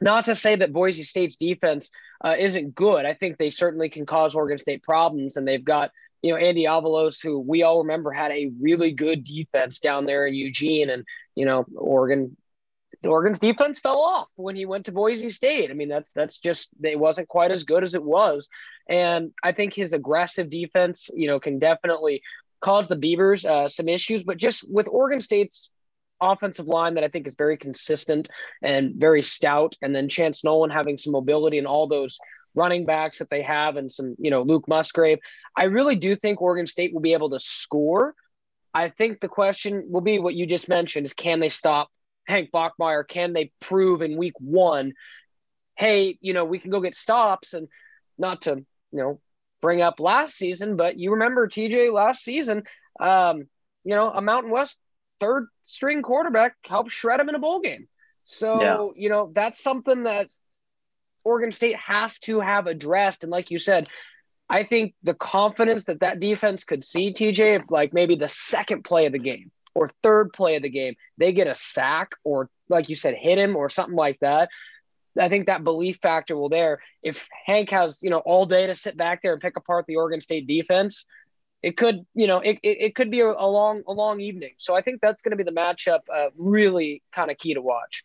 not 0.01 0.27
to 0.27 0.35
say 0.35 0.57
that 0.57 0.73
Boise 0.73 1.05
State's 1.05 1.37
defense 1.37 1.91
uh, 2.23 2.35
isn't 2.39 2.75
good. 2.75 3.07
I 3.07 3.15
think 3.15 3.39
they 3.39 3.51
certainly 3.51 3.89
can 3.89 4.05
cause 4.05 4.35
Oregon 4.35 4.59
State 4.59 4.83
problems, 4.83 5.37
and 5.37 5.49
they've 5.49 5.65
got 5.65 5.91
you 6.21 6.33
know 6.33 6.39
Andy 6.39 6.65
Avalos, 6.65 7.23
who 7.23 7.41
we 7.41 7.63
all 7.63 7.79
remember 7.79 8.13
had 8.13 8.31
a 8.31 8.53
really 8.61 8.93
good 8.93 9.25
defense 9.25 9.81
down 9.81 10.07
there 10.07 10.27
in 10.27 10.35
Eugene, 10.35 10.91
and 10.91 11.05
you 11.35 11.47
know 11.47 11.65
Oregon 11.75 12.37
Oregon's 13.05 13.39
defense 13.39 13.81
fell 13.81 14.01
off 14.01 14.29
when 14.37 14.55
he 14.55 14.67
went 14.67 14.87
to 14.87 14.93
Boise 14.93 15.31
State. 15.31 15.71
I 15.71 15.75
mean, 15.75 15.89
that's 15.89 16.13
that's 16.13 16.39
just 16.39 16.71
it 16.83 16.99
wasn't 16.99 17.29
quite 17.29 17.51
as 17.51 17.65
good 17.65 17.83
as 17.83 17.95
it 17.95 18.03
was, 18.03 18.49
and 18.89 19.33
I 19.43 19.53
think 19.53 19.75
his 19.75 19.93
aggressive 19.93 20.51
defense, 20.51 21.11
you 21.15 21.27
know, 21.27 21.41
can 21.41 21.59
definitely 21.59 22.23
cause 22.61 22.89
the 22.89 22.97
Beavers 22.97 23.45
uh, 23.45 23.69
some 23.69 23.89
issues. 23.89 24.23
But 24.23 24.37
just 24.37 24.65
with 24.73 24.89
Oregon 24.89 25.21
State's 25.21 25.71
offensive 26.21 26.69
line 26.69 26.95
that 26.95 27.05
I 27.05 27.09
think 27.09 27.27
is 27.27 27.35
very 27.35 27.57
consistent 27.57 28.29
and 28.63 28.95
very 28.97 29.23
stout, 29.23 29.77
and 29.83 29.95
then 29.95 30.09
Chance 30.09 30.45
Nolan 30.45 30.71
having 30.71 30.97
some 30.97 31.13
mobility 31.13 31.59
and 31.59 31.67
all 31.67 31.89
those 31.89 32.19
running 32.55 32.85
backs 32.85 33.19
that 33.19 33.31
they 33.31 33.43
have, 33.43 33.77
and 33.77 33.91
some 33.91 34.15
you 34.19 34.31
know 34.31 34.43
Luke 34.43 34.69
Musgrave, 34.69 35.19
I 35.57 35.65
really 35.65 35.97
do 35.97 36.15
think 36.15 36.41
Oregon 36.41 36.67
State 36.69 36.95
will 36.95 37.01
be 37.01 37.15
able 37.15 37.31
to 37.31 37.41
score. 37.41 38.15
I 38.75 38.89
think 38.89 39.21
the 39.21 39.29
question 39.29 39.89
will 39.91 40.01
be 40.01 40.21
what 40.21 40.35
you 40.35 40.47
just 40.47 40.69
mentioned: 40.69 41.07
is 41.07 41.13
can 41.13 41.41
they 41.41 41.49
stop 41.49 41.91
Hank 42.27 42.51
Bachmeier, 42.51 43.07
can 43.07 43.33
they 43.33 43.53
prove 43.61 44.03
in 44.03 44.17
week 44.17 44.35
one, 44.39 44.93
hey, 45.77 46.19
you 46.21 46.33
know, 46.33 46.45
we 46.45 46.59
can 46.59 46.71
go 46.71 46.81
get 46.81 46.95
stops 46.95 47.55
and 47.55 47.69
not 48.19 48.43
to, 48.43 48.57
you 48.57 48.99
know, 48.99 49.21
bring 49.61 49.81
up 49.81 50.01
last 50.01 50.37
season, 50.37 50.77
but 50.77 50.99
you 50.99 51.13
remember 51.13 51.49
TJ 51.49 51.93
last 51.93 52.23
season, 52.23 52.65
um, 53.01 53.45
you 53.85 53.95
know, 53.95 54.11
a 54.11 54.21
Mountain 54.21 54.51
West 54.51 54.79
third 55.21 55.47
string 55.63 56.03
quarterback 56.03 56.57
helped 56.67 56.91
shred 56.91 57.21
him 57.21 57.29
in 57.29 57.35
a 57.35 57.39
bowl 57.39 57.61
game. 57.61 57.89
So, 58.25 58.61
yeah. 58.61 59.03
you 59.03 59.09
know, 59.09 59.31
that's 59.35 59.63
something 59.63 60.05
that 60.05 60.29
Oregon 61.25 61.53
State 61.53 61.77
has 61.77 62.19
to 62.21 62.41
have 62.41 62.67
addressed. 62.67 63.23
And 63.23 63.31
like 63.31 63.51
you 63.51 63.59
said, 63.59 63.89
I 64.49 64.65
think 64.65 64.95
the 65.03 65.15
confidence 65.15 65.85
that 65.85 66.01
that 66.01 66.21
defense 66.21 66.65
could 66.65 66.85
see 66.85 67.13
TJ, 67.13 67.71
like 67.71 67.93
maybe 67.95 68.17
the 68.17 68.29
second 68.29 68.85
play 68.85 69.07
of 69.07 69.13
the 69.13 69.19
game, 69.19 69.51
or 69.75 69.91
third 70.03 70.33
play 70.33 70.57
of 70.57 70.63
the 70.63 70.71
game, 70.71 70.95
they 71.19 71.33
get 71.33 71.47
a 71.47 71.55
sack 71.55 72.13
or, 72.25 72.49
like 72.69 72.89
you 72.89 72.95
said, 72.95 73.15
hit 73.15 73.39
him 73.39 73.57
or 73.57 73.69
something 73.69 73.97
like 73.97 74.19
that. 74.21 74.49
I 75.19 75.29
think 75.29 75.47
that 75.47 75.65
belief 75.65 75.99
factor 76.01 76.37
will 76.37 76.49
there. 76.49 76.81
If 77.03 77.27
Hank 77.47 77.71
has, 77.71 78.03
you 78.03 78.11
know, 78.11 78.19
all 78.19 78.47
day 78.47 78.67
to 78.67 78.75
sit 78.75 78.97
back 78.97 79.21
there 79.23 79.33
and 79.33 79.43
pick 79.43 79.57
apart 79.57 79.87
the 79.87 79.97
Oregon 79.97 80.21
State 80.21 80.47
defense, 80.47 81.07
it 81.63 81.77
could, 81.77 82.05
you 82.15 82.27
know, 82.27 82.39
it, 82.39 82.59
it, 82.63 82.81
it 82.81 82.95
could 82.95 83.11
be 83.11 83.21
a, 83.21 83.29
a, 83.29 83.47
long, 83.47 83.83
a 83.87 83.93
long 83.93 84.21
evening. 84.21 84.53
So 84.59 84.75
I 84.75 84.83
think 84.83 85.01
that's 85.01 85.23
going 85.23 85.37
to 85.37 85.37
be 85.37 85.49
the 85.49 85.57
matchup 85.57 86.01
uh, 86.13 86.31
really 86.37 87.03
kind 87.13 87.31
of 87.31 87.37
key 87.37 87.55
to 87.55 87.63
watch. 87.63 88.05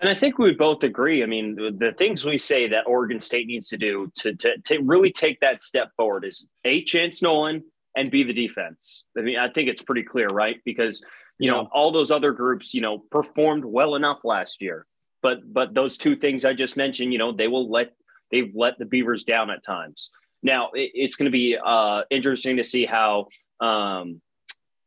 And 0.00 0.08
I 0.08 0.14
think 0.14 0.38
we 0.38 0.52
both 0.52 0.84
agree. 0.84 1.22
I 1.22 1.26
mean, 1.26 1.56
the, 1.56 1.76
the, 1.76 1.92
things 1.92 2.24
we 2.24 2.36
say 2.36 2.68
that 2.68 2.86
Oregon 2.86 3.20
State 3.20 3.46
needs 3.46 3.68
to 3.68 3.76
do 3.76 4.12
to, 4.16 4.34
to, 4.34 4.58
to 4.66 4.78
really 4.78 5.10
take 5.10 5.40
that 5.40 5.60
step 5.60 5.90
forward 5.96 6.24
is 6.24 6.46
A, 6.64 6.84
Chance 6.84 7.20
Nolan, 7.20 7.64
and 7.98 8.10
be 8.10 8.22
the 8.22 8.32
defense. 8.32 9.04
I 9.18 9.22
mean, 9.22 9.38
I 9.38 9.48
think 9.48 9.68
it's 9.68 9.82
pretty 9.82 10.04
clear, 10.04 10.28
right? 10.28 10.58
Because 10.64 11.02
you 11.38 11.50
yeah. 11.50 11.56
know 11.56 11.68
all 11.72 11.90
those 11.92 12.10
other 12.10 12.32
groups, 12.32 12.72
you 12.74 12.80
know, 12.80 12.98
performed 13.10 13.64
well 13.64 13.96
enough 13.96 14.20
last 14.24 14.62
year. 14.62 14.86
but 15.22 15.38
but 15.52 15.74
those 15.74 15.96
two 15.98 16.14
things 16.16 16.44
I 16.44 16.52
just 16.54 16.76
mentioned, 16.76 17.12
you 17.12 17.18
know, 17.18 17.32
they 17.32 17.48
will 17.48 17.68
let 17.70 17.88
they've 18.30 18.52
let 18.54 18.78
the 18.78 18.84
Beavers 18.86 19.24
down 19.24 19.50
at 19.50 19.64
times. 19.64 20.10
Now 20.42 20.70
it, 20.74 20.90
it's 20.94 21.16
going 21.16 21.30
to 21.32 21.38
be 21.44 21.56
uh, 21.56 22.02
interesting 22.10 22.56
to 22.58 22.64
see 22.64 22.86
how 22.86 23.28
um, 23.60 24.20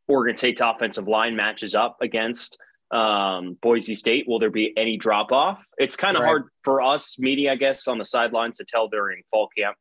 Oregon 0.07 0.35
State's 0.35 0.61
offensive 0.61 1.07
line 1.07 1.35
matches 1.35 1.75
up 1.75 1.97
against 2.01 2.57
um, 2.91 3.57
Boise 3.61 3.95
State. 3.95 4.25
Will 4.27 4.39
there 4.39 4.51
be 4.51 4.73
any 4.77 4.97
drop 4.97 5.31
off? 5.31 5.59
It's 5.77 5.95
kind 5.95 6.15
of 6.17 6.23
right. 6.23 6.29
hard 6.29 6.43
for 6.63 6.81
us 6.81 7.17
media, 7.19 7.51
I 7.53 7.55
guess, 7.55 7.87
on 7.87 7.97
the 7.97 8.05
sidelines 8.05 8.57
to 8.57 8.65
tell 8.65 8.87
during 8.87 9.23
fall 9.31 9.49
camp 9.57 9.75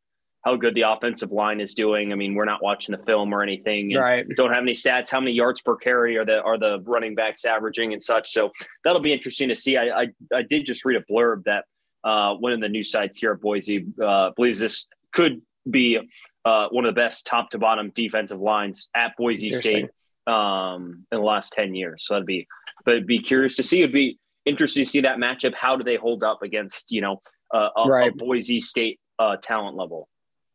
how 0.45 0.57
good 0.57 0.75
the 0.75 0.83
offensive 0.83 1.33
line 1.33 1.61
is 1.61 1.75
doing. 1.75 2.13
I 2.13 2.15
mean, 2.15 2.35
we're 2.35 2.47
not 2.47 2.63
watching 2.63 2.97
the 2.97 3.05
film 3.05 3.33
or 3.33 3.43
anything, 3.43 3.95
right? 3.95 4.27
Don't 4.37 4.53
have 4.53 4.63
any 4.63 4.73
stats. 4.73 5.11
How 5.11 5.21
many 5.21 5.33
yards 5.33 5.61
per 5.61 5.77
carry 5.77 6.17
are 6.17 6.25
the 6.25 6.41
are 6.43 6.59
the 6.59 6.83
running 6.87 7.15
backs 7.15 7.45
averaging 7.45 7.93
and 7.93 8.03
such? 8.03 8.31
So 8.31 8.51
that'll 8.85 9.03
be 9.03 9.13
interesting 9.13 9.49
to 9.49 9.55
see. 9.55 9.77
I 9.77 10.03
I, 10.03 10.07
I 10.35 10.43
did 10.43 10.65
just 10.65 10.85
read 10.85 10.97
a 10.97 11.13
blurb 11.13 11.45
that 11.45 11.65
uh, 12.05 12.35
one 12.35 12.53
of 12.53 12.61
the 12.61 12.69
news 12.69 12.91
sites 12.91 13.19
here 13.19 13.33
at 13.33 13.41
Boise 13.41 13.87
uh, 14.03 14.31
believes 14.35 14.59
this 14.59 14.89
could 15.13 15.43
be 15.69 15.99
uh, 16.45 16.69
one 16.71 16.87
of 16.87 16.95
the 16.95 16.99
best 16.99 17.27
top 17.27 17.51
to 17.51 17.59
bottom 17.59 17.93
defensive 17.95 18.41
lines 18.41 18.89
at 18.95 19.15
Boise 19.19 19.51
State 19.51 19.91
um, 20.27 21.07
in 21.13 21.19
the 21.19 21.25
last 21.25 21.53
ten 21.53 21.75
years. 21.75 22.07
So 22.07 22.15
that'd 22.15 22.27
be, 22.27 22.47
but 22.87 22.95
it'd 22.95 23.07
be 23.07 23.19
curious 23.19 23.57
to 23.57 23.63
see. 23.63 23.81
It'd 23.81 23.93
be 23.93 24.19
interesting 24.47 24.85
to 24.85 24.89
see 24.89 25.03
that 25.03 25.19
matchup. 25.19 25.55
How 25.55 25.77
do 25.77 25.85
they 25.85 25.97
hold 25.97 26.25
up 26.25 26.43
against 26.43 26.91
you 26.91 27.03
know 27.03 27.21
a, 27.53 27.69
right. 27.87 28.11
a 28.11 28.17
Boise 28.17 28.61
State 28.61 28.99
uh, 29.19 29.37
talent 29.37 29.77
level? 29.77 30.09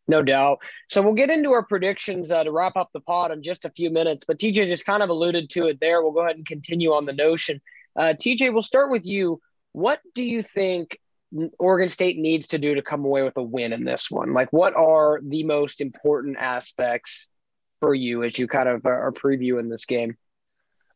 No 0.07 0.21
doubt. 0.21 0.59
So 0.89 1.01
we'll 1.01 1.13
get 1.13 1.29
into 1.29 1.51
our 1.51 1.63
predictions 1.63 2.31
uh, 2.31 2.43
to 2.43 2.51
wrap 2.51 2.75
up 2.75 2.89
the 2.93 2.99
pod 2.99 3.31
in 3.31 3.41
just 3.41 3.65
a 3.65 3.71
few 3.71 3.89
minutes. 3.89 4.25
But 4.25 4.37
TJ 4.37 4.67
just 4.67 4.85
kind 4.85 5.01
of 5.01 5.09
alluded 5.09 5.49
to 5.51 5.67
it 5.67 5.79
there. 5.79 6.01
We'll 6.01 6.11
go 6.11 6.21
ahead 6.21 6.35
and 6.35 6.45
continue 6.45 6.93
on 6.93 7.05
the 7.05 7.13
notion. 7.13 7.61
Uh, 7.95 8.13
TJ, 8.13 8.53
we'll 8.53 8.63
start 8.63 8.91
with 8.91 9.05
you. 9.05 9.41
What 9.71 9.99
do 10.13 10.23
you 10.23 10.41
think 10.41 10.99
Oregon 11.57 11.89
State 11.89 12.17
needs 12.17 12.47
to 12.47 12.59
do 12.59 12.75
to 12.75 12.81
come 12.81 13.03
away 13.03 13.23
with 13.23 13.37
a 13.37 13.43
win 13.43 13.73
in 13.73 13.83
this 13.83 14.11
one? 14.11 14.33
Like, 14.33 14.53
what 14.53 14.75
are 14.75 15.19
the 15.23 15.43
most 15.43 15.81
important 15.81 16.37
aspects 16.37 17.27
for 17.81 17.93
you 17.93 18.23
as 18.23 18.37
you 18.37 18.47
kind 18.47 18.69
of 18.69 18.85
are 18.85 19.11
previewing 19.11 19.69
this 19.69 19.85
game? 19.85 20.17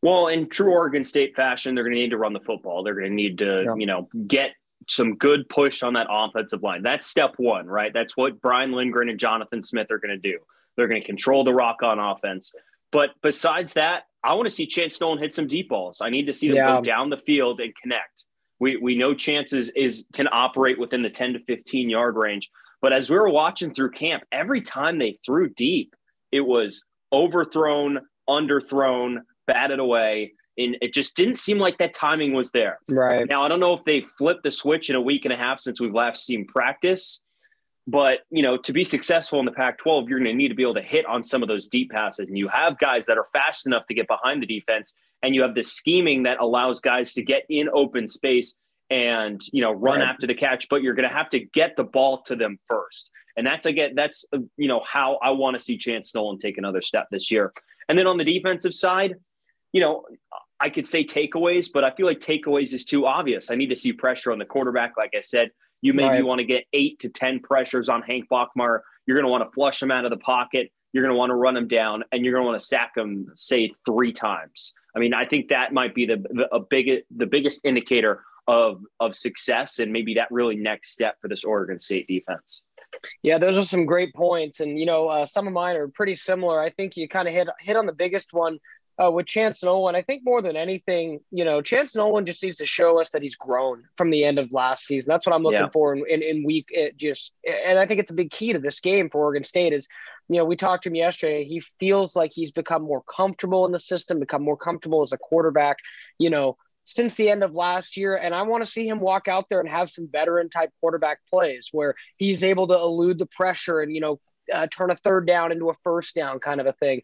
Well, 0.01 0.27
in 0.27 0.47
true 0.47 0.71
Oregon 0.71 1.03
State 1.03 1.35
fashion, 1.35 1.75
they're 1.75 1.83
going 1.83 1.95
to 1.95 2.01
need 2.01 2.11
to 2.11 2.17
run 2.17 2.33
the 2.33 2.39
football. 2.39 2.83
They're 2.83 2.95
going 2.95 3.09
to 3.09 3.13
need 3.13 3.39
to, 3.39 3.63
yeah. 3.65 3.75
you 3.75 3.85
know, 3.85 4.07
get 4.27 4.51
some 4.89 5.15
good 5.15 5.47
push 5.49 5.83
on 5.83 5.93
that 5.93 6.07
offensive 6.09 6.63
line. 6.63 6.81
That's 6.83 7.05
step 7.05 7.35
one, 7.37 7.67
right? 7.67 7.93
That's 7.93 8.17
what 8.17 8.41
Brian 8.41 8.71
Lindgren 8.71 9.09
and 9.09 9.19
Jonathan 9.19 9.63
Smith 9.63 9.91
are 9.91 9.99
going 9.99 10.19
to 10.19 10.31
do. 10.31 10.39
They're 10.75 10.87
going 10.87 11.01
to 11.01 11.05
control 11.05 11.43
the 11.43 11.53
rock 11.53 11.83
on 11.83 11.99
offense. 11.99 12.53
But 12.91 13.11
besides 13.21 13.73
that, 13.73 14.03
I 14.23 14.33
want 14.33 14.47
to 14.47 14.53
see 14.53 14.65
Chance 14.65 14.99
Nolan 14.99 15.19
hit 15.19 15.33
some 15.33 15.47
deep 15.47 15.69
balls. 15.69 16.01
I 16.01 16.09
need 16.09 16.25
to 16.25 16.33
see 16.33 16.47
them 16.47 16.57
yeah. 16.57 16.77
go 16.77 16.81
down 16.81 17.09
the 17.09 17.17
field 17.17 17.59
and 17.59 17.73
connect. 17.75 18.25
We, 18.59 18.77
we 18.77 18.97
know 18.97 19.13
chances 19.13 19.69
is 19.75 20.05
can 20.13 20.27
operate 20.31 20.79
within 20.79 21.01
the 21.01 21.09
10 21.09 21.33
to 21.33 21.39
15 21.39 21.89
yard 21.89 22.15
range. 22.15 22.49
But 22.81 22.93
as 22.93 23.09
we 23.09 23.17
were 23.17 23.29
watching 23.29 23.73
through 23.73 23.91
camp, 23.91 24.23
every 24.31 24.61
time 24.61 24.97
they 24.97 25.19
threw 25.25 25.49
deep, 25.49 25.95
it 26.31 26.41
was 26.41 26.83
overthrown, 27.13 27.99
underthrown, 28.27 29.19
batted 29.47 29.79
away 29.79 30.33
and 30.59 30.77
it 30.81 30.93
just 30.93 31.15
didn't 31.15 31.35
seem 31.35 31.57
like 31.57 31.77
that 31.77 31.93
timing 31.93 32.33
was 32.33 32.51
there. 32.51 32.79
Right. 32.89 33.27
Now, 33.27 33.43
I 33.43 33.47
don't 33.47 33.59
know 33.59 33.73
if 33.73 33.83
they 33.85 34.05
flipped 34.17 34.43
the 34.43 34.51
switch 34.51 34.89
in 34.89 34.95
a 34.95 35.01
week 35.01 35.25
and 35.25 35.33
a 35.33 35.37
half 35.37 35.61
since 35.61 35.79
we've 35.79 35.93
last 35.93 36.25
seen 36.25 36.45
practice, 36.45 37.21
but, 37.87 38.19
you 38.29 38.43
know, 38.43 38.57
to 38.57 38.73
be 38.73 38.83
successful 38.83 39.39
in 39.39 39.45
the 39.45 39.51
Pac 39.51 39.77
12, 39.79 40.09
you're 40.09 40.19
going 40.19 40.29
to 40.29 40.35
need 40.35 40.49
to 40.49 40.55
be 40.55 40.63
able 40.63 40.75
to 40.75 40.81
hit 40.81 41.05
on 41.05 41.23
some 41.23 41.41
of 41.41 41.47
those 41.47 41.67
deep 41.67 41.89
passes. 41.91 42.27
And 42.27 42.37
you 42.37 42.49
have 42.49 42.77
guys 42.77 43.05
that 43.05 43.17
are 43.17 43.25
fast 43.33 43.65
enough 43.65 43.85
to 43.87 43.93
get 43.93 44.07
behind 44.07 44.43
the 44.43 44.45
defense, 44.45 44.93
and 45.23 45.33
you 45.33 45.41
have 45.41 45.55
the 45.55 45.63
scheming 45.63 46.23
that 46.23 46.39
allows 46.39 46.81
guys 46.81 47.13
to 47.13 47.23
get 47.23 47.43
in 47.49 47.69
open 47.73 48.07
space 48.07 48.55
and 48.91 49.41
you 49.53 49.61
know 49.61 49.71
run 49.71 49.99
right. 49.99 50.07
after 50.07 50.25
the 50.25 50.33
catch 50.33 50.67
but 50.67 50.81
you're 50.81 50.95
going 50.95 51.07
to 51.07 51.15
have 51.15 51.29
to 51.29 51.39
get 51.39 51.75
the 51.75 51.83
ball 51.83 52.23
to 52.23 52.35
them 52.35 52.57
first 52.67 53.11
and 53.37 53.45
that's 53.45 53.67
again 53.67 53.93
that's 53.93 54.25
you 54.57 54.67
know 54.67 54.81
how 54.83 55.19
i 55.21 55.29
want 55.29 55.55
to 55.55 55.61
see 55.61 55.77
chance 55.77 56.15
nolan 56.15 56.39
take 56.39 56.57
another 56.57 56.81
step 56.81 57.05
this 57.11 57.29
year 57.29 57.53
and 57.87 57.99
then 57.99 58.07
on 58.07 58.17
the 58.17 58.23
defensive 58.23 58.73
side 58.73 59.13
you 59.73 59.81
know 59.81 60.05
I 60.59 60.69
could 60.69 60.87
say 60.87 61.03
takeaways, 61.05 61.69
but 61.73 61.83
I 61.83 61.91
feel 61.91 62.05
like 62.05 62.19
takeaways 62.19 62.73
is 62.73 62.85
too 62.85 63.05
obvious. 63.05 63.49
I 63.49 63.55
need 63.55 63.69
to 63.69 63.75
see 63.75 63.93
pressure 63.93 64.31
on 64.31 64.39
the 64.39 64.45
quarterback. 64.45 64.97
Like 64.97 65.13
I 65.15 65.21
said, 65.21 65.51
you 65.81 65.93
maybe 65.93 66.09
right. 66.09 66.25
want 66.25 66.39
to 66.39 66.45
get 66.45 66.65
eight 66.73 66.99
to 66.99 67.09
10 67.09 67.39
pressures 67.39 67.87
on 67.87 68.01
Hank 68.01 68.25
Bachmeier. 68.29 68.81
You're 69.05 69.15
going 69.15 69.25
to 69.25 69.31
want 69.31 69.49
to 69.49 69.51
flush 69.53 69.81
him 69.81 69.91
out 69.91 70.05
of 70.05 70.11
the 70.11 70.17
pocket. 70.17 70.71
You're 70.91 71.03
going 71.03 71.13
to 71.13 71.17
want 71.17 71.29
to 71.29 71.35
run 71.35 71.55
him 71.55 71.67
down 71.67 72.03
and 72.11 72.25
you're 72.25 72.33
going 72.33 72.43
to 72.43 72.47
want 72.47 72.59
to 72.59 72.65
sack 72.65 72.91
him, 72.97 73.27
say, 73.35 73.71
three 73.85 74.11
times. 74.11 74.73
I 74.95 74.99
mean, 74.99 75.13
I 75.13 75.25
think 75.25 75.49
that 75.49 75.71
might 75.71 75.95
be 75.95 76.05
the, 76.05 76.17
the, 76.17 76.53
a 76.53 76.59
big, 76.59 77.03
the 77.15 77.25
biggest 77.25 77.61
indicator 77.63 78.23
of, 78.47 78.81
of 78.99 79.15
success 79.15 79.79
and 79.79 79.93
maybe 79.93 80.15
that 80.15 80.27
really 80.31 80.55
next 80.55 80.91
step 80.91 81.15
for 81.21 81.27
this 81.27 81.43
Oregon 81.43 81.79
State 81.79 82.07
defense. 82.07 82.63
Yeah, 83.21 83.37
those 83.37 83.57
are 83.57 83.63
some 83.63 83.85
great 83.85 84.13
points, 84.15 84.61
and 84.61 84.79
you 84.79 84.85
know, 84.87 85.07
uh, 85.07 85.25
some 85.25 85.45
of 85.45 85.53
mine 85.53 85.75
are 85.75 85.87
pretty 85.87 86.15
similar. 86.15 86.59
I 86.59 86.71
think 86.71 86.97
you 86.97 87.07
kind 87.07 87.27
of 87.27 87.33
hit 87.35 87.47
hit 87.59 87.77
on 87.77 87.85
the 87.85 87.93
biggest 87.93 88.33
one 88.33 88.57
uh, 89.01 89.09
with 89.09 89.25
Chance 89.25 89.63
Nolan, 89.63 89.95
I 89.95 90.01
think 90.01 90.23
more 90.25 90.41
than 90.41 90.57
anything, 90.57 91.21
you 91.31 91.45
know, 91.45 91.61
Chance 91.61 91.95
Nolan 91.95 92.25
just 92.25 92.43
needs 92.43 92.57
to 92.57 92.65
show 92.65 92.99
us 92.99 93.11
that 93.11 93.21
he's 93.21 93.35
grown 93.35 93.83
from 93.97 94.09
the 94.09 94.25
end 94.25 94.39
of 94.39 94.51
last 94.51 94.85
season. 94.85 95.09
That's 95.09 95.25
what 95.25 95.33
I'm 95.33 95.43
looking 95.43 95.59
yeah. 95.59 95.69
for 95.71 95.95
in, 95.95 96.03
in, 96.09 96.21
in 96.21 96.43
week. 96.45 96.67
It 96.69 96.97
just, 96.97 97.31
and 97.45 97.79
I 97.79 97.85
think 97.85 98.01
it's 98.01 98.11
a 98.11 98.15
big 98.15 98.29
key 98.29 98.53
to 98.53 98.59
this 98.59 98.81
game 98.81 99.09
for 99.09 99.21
Oregon 99.21 99.43
State 99.43 99.71
is, 99.71 99.87
you 100.27 100.37
know, 100.37 100.45
we 100.45 100.57
talked 100.57 100.83
to 100.83 100.89
him 100.89 100.95
yesterday. 100.95 101.45
He 101.45 101.61
feels 101.79 102.15
like 102.15 102.31
he's 102.33 102.51
become 102.51 102.83
more 102.83 103.01
comfortable 103.03 103.65
in 103.65 103.71
the 103.71 103.79
system, 103.79 104.19
become 104.19 104.43
more 104.43 104.57
comfortable 104.57 105.01
as 105.01 105.13
a 105.13 105.17
quarterback, 105.17 105.77
you 106.17 106.29
know, 106.29 106.57
since 106.85 107.15
the 107.15 107.29
end 107.29 107.43
of 107.43 107.53
last 107.53 107.95
year. 107.95 108.15
And 108.17 108.35
I 108.35 108.41
want 108.41 108.65
to 108.65 108.69
see 108.69 108.87
him 108.87 108.99
walk 108.99 109.27
out 109.27 109.45
there 109.49 109.59
and 109.59 109.69
have 109.69 109.89
some 109.89 110.09
veteran 110.11 110.49
type 110.49 110.71
quarterback 110.81 111.19
plays 111.29 111.69
where 111.71 111.95
he's 112.17 112.43
able 112.43 112.67
to 112.67 112.75
elude 112.75 113.17
the 113.17 113.27
pressure 113.27 113.79
and, 113.79 113.93
you 113.93 114.01
know, 114.01 114.19
uh, 114.53 114.67
turn 114.67 114.91
a 114.91 114.95
third 114.95 115.27
down 115.27 115.51
into 115.51 115.69
a 115.69 115.75
first 115.83 116.15
down 116.15 116.39
kind 116.39 116.59
of 116.59 116.67
a 116.67 116.73
thing. 116.73 117.01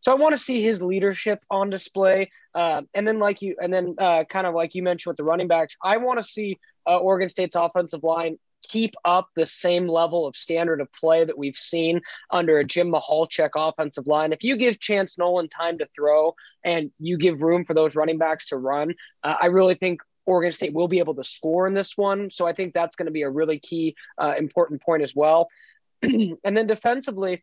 So 0.00 0.12
I 0.12 0.14
want 0.14 0.36
to 0.36 0.42
see 0.42 0.62
his 0.62 0.82
leadership 0.82 1.42
on 1.50 1.70
display. 1.70 2.30
Uh, 2.54 2.82
and 2.94 3.06
then, 3.06 3.18
like 3.18 3.42
you, 3.42 3.56
and 3.60 3.72
then 3.72 3.94
uh, 3.98 4.24
kind 4.24 4.46
of 4.46 4.54
like 4.54 4.74
you 4.74 4.82
mentioned 4.82 5.10
with 5.10 5.16
the 5.16 5.24
running 5.24 5.48
backs, 5.48 5.76
I 5.82 5.96
want 5.98 6.18
to 6.18 6.24
see 6.24 6.58
uh, 6.86 6.98
Oregon 6.98 7.28
State's 7.28 7.56
offensive 7.56 8.02
line 8.02 8.38
keep 8.62 8.94
up 9.04 9.28
the 9.34 9.46
same 9.46 9.88
level 9.88 10.26
of 10.26 10.36
standard 10.36 10.80
of 10.80 10.92
play 10.92 11.24
that 11.24 11.38
we've 11.38 11.56
seen 11.56 12.00
under 12.30 12.58
a 12.58 12.64
Jim 12.64 12.92
Michalczik 12.92 13.50
offensive 13.56 14.06
line. 14.06 14.32
If 14.32 14.44
you 14.44 14.56
give 14.56 14.78
Chance 14.78 15.18
Nolan 15.18 15.48
time 15.48 15.78
to 15.78 15.88
throw 15.94 16.34
and 16.64 16.90
you 16.98 17.16
give 17.16 17.40
room 17.40 17.64
for 17.64 17.74
those 17.74 17.96
running 17.96 18.18
backs 18.18 18.46
to 18.46 18.56
run, 18.56 18.94
uh, 19.22 19.36
I 19.40 19.46
really 19.46 19.74
think 19.74 20.00
Oregon 20.26 20.52
State 20.52 20.74
will 20.74 20.88
be 20.88 20.98
able 20.98 21.14
to 21.14 21.24
score 21.24 21.66
in 21.66 21.74
this 21.74 21.96
one. 21.96 22.30
So 22.30 22.46
I 22.46 22.52
think 22.52 22.74
that's 22.74 22.96
going 22.96 23.06
to 23.06 23.12
be 23.12 23.22
a 23.22 23.30
really 23.30 23.58
key, 23.58 23.96
uh, 24.18 24.34
important 24.36 24.82
point 24.82 25.02
as 25.02 25.16
well. 25.16 25.48
and 26.02 26.38
then 26.44 26.66
defensively, 26.66 27.42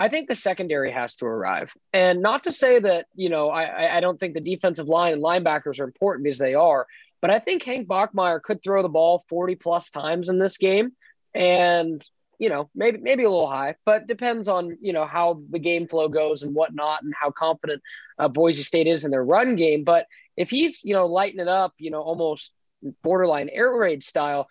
I 0.00 0.08
think 0.08 0.28
the 0.28 0.34
secondary 0.34 0.90
has 0.92 1.14
to 1.16 1.26
arrive. 1.26 1.74
And 1.92 2.22
not 2.22 2.44
to 2.44 2.52
say 2.52 2.78
that, 2.78 3.06
you 3.14 3.28
know, 3.28 3.50
I, 3.50 3.98
I 3.98 4.00
don't 4.00 4.18
think 4.18 4.32
the 4.32 4.40
defensive 4.40 4.88
line 4.88 5.12
and 5.12 5.22
linebackers 5.22 5.78
are 5.78 5.84
important 5.84 6.24
because 6.24 6.38
they 6.38 6.54
are, 6.54 6.86
but 7.20 7.30
I 7.30 7.38
think 7.38 7.62
Hank 7.62 7.86
Bachmeier 7.86 8.40
could 8.40 8.62
throw 8.62 8.80
the 8.80 8.88
ball 8.88 9.22
40 9.28 9.56
plus 9.56 9.90
times 9.90 10.30
in 10.30 10.38
this 10.38 10.56
game. 10.56 10.92
And, 11.34 12.02
you 12.38 12.48
know, 12.48 12.70
maybe 12.74 12.96
maybe 12.98 13.24
a 13.24 13.30
little 13.30 13.46
high, 13.46 13.74
but 13.84 14.06
depends 14.06 14.48
on, 14.48 14.78
you 14.80 14.94
know, 14.94 15.04
how 15.04 15.42
the 15.50 15.58
game 15.58 15.86
flow 15.86 16.08
goes 16.08 16.42
and 16.42 16.54
whatnot 16.54 17.02
and 17.02 17.12
how 17.14 17.30
confident 17.30 17.82
uh, 18.18 18.28
Boise 18.28 18.62
State 18.62 18.86
is 18.86 19.04
in 19.04 19.10
their 19.10 19.22
run 19.22 19.54
game. 19.54 19.84
But 19.84 20.06
if 20.34 20.48
he's, 20.48 20.82
you 20.82 20.94
know, 20.94 21.06
lighting 21.06 21.40
it 21.40 21.48
up, 21.48 21.74
you 21.76 21.90
know, 21.90 22.00
almost 22.00 22.54
borderline 23.02 23.50
air 23.52 23.70
raid 23.70 24.02
style, 24.02 24.48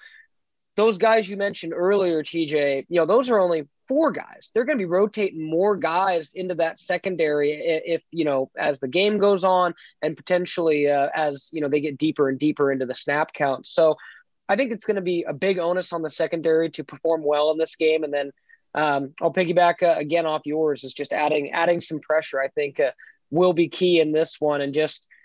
those 0.76 1.00
guys 1.00 1.28
you 1.28 1.38
mentioned 1.38 1.74
earlier, 1.76 2.22
TJ, 2.22 2.86
you 2.88 3.00
know, 3.00 3.08
those 3.08 3.32
are 3.32 3.40
only 3.40 3.68
four 3.90 4.12
guys. 4.12 4.52
They're 4.54 4.64
going 4.64 4.78
to 4.78 4.82
be 4.82 4.90
rotating 4.90 5.50
more 5.50 5.76
guys 5.76 6.32
into 6.34 6.56
that 6.56 6.80
secondary 6.80 7.52
if, 7.86 8.02
you 8.12 8.24
know, 8.24 8.50
as 8.58 8.80
the 8.80 8.88
game 8.88 9.18
goes 9.18 9.44
on 9.44 9.74
and 10.02 10.16
potentially 10.16 10.90
uh, 10.90 11.10
as, 11.14 11.50
you 11.52 11.60
know, 11.60 11.68
they 11.68 11.82
get 11.82 11.98
deeper 11.98 12.30
and 12.30 12.40
deeper 12.40 12.72
into 12.72 12.86
the 12.86 12.96
snap 12.96 13.34
count. 13.34 13.66
So 13.66 13.98
I 14.48 14.56
think 14.56 14.72
it's 14.72 14.86
going 14.86 14.96
to 14.96 15.02
be 15.02 15.26
a 15.28 15.34
big 15.34 15.60
onus 15.60 15.92
on 15.92 16.04
the 16.04 16.10
secondary 16.10 16.70
to 16.70 16.86
perform 16.86 17.24
well 17.26 17.52
in 17.52 17.58
this 17.58 17.76
game. 17.76 18.06
And 18.06 18.14
then 18.14 18.32
um, 18.74 19.14
I'll 19.20 19.34
piggyback 19.34 19.84
uh, 19.84 20.00
again 20.00 20.26
off 20.26 20.44
yours 20.46 20.86
is 20.86 20.94
just 20.94 21.12
adding, 21.12 21.52
adding 21.52 21.82
some 21.82 22.00
pressure, 22.00 22.40
I 22.40 22.48
think 22.48 22.80
uh, 22.80 22.92
will 23.30 23.54
be 23.54 23.68
key 23.68 24.00
in 24.00 24.14
this 24.14 24.40
one 24.40 24.62
and 24.62 24.74
just– 24.74 25.06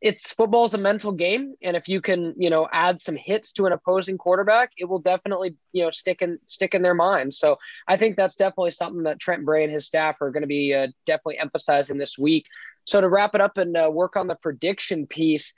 it's 0.00 0.32
football 0.32 0.64
is 0.64 0.74
a 0.74 0.78
mental 0.78 1.10
game 1.10 1.54
and 1.62 1.76
if 1.76 1.88
you 1.88 2.00
can 2.00 2.34
you 2.36 2.50
know 2.50 2.68
add 2.72 3.00
some 3.00 3.16
hits 3.16 3.52
to 3.52 3.66
an 3.66 3.72
opposing 3.72 4.16
quarterback 4.16 4.70
it 4.76 4.84
will 4.84 5.00
definitely 5.00 5.56
you 5.72 5.82
know 5.82 5.90
stick 5.90 6.22
in 6.22 6.38
stick 6.46 6.74
in 6.74 6.82
their 6.82 6.94
minds. 6.94 7.38
So 7.38 7.56
i 7.86 7.96
think 7.96 8.16
that's 8.16 8.36
definitely 8.36 8.70
something 8.72 9.04
that 9.04 9.20
trent 9.20 9.44
bray 9.44 9.64
and 9.64 9.72
his 9.72 9.86
staff 9.86 10.16
are 10.20 10.30
going 10.30 10.42
to 10.42 10.48
be 10.48 10.74
uh, 10.74 10.88
definitely 11.06 11.38
emphasizing 11.38 11.98
this 11.98 12.18
week. 12.18 12.46
So 12.84 13.00
to 13.00 13.08
wrap 13.08 13.34
it 13.34 13.40
up 13.40 13.58
and 13.58 13.76
uh, 13.76 13.90
work 13.92 14.16
on 14.16 14.28
the 14.28 14.36
prediction 14.36 15.06
piece 15.06 15.52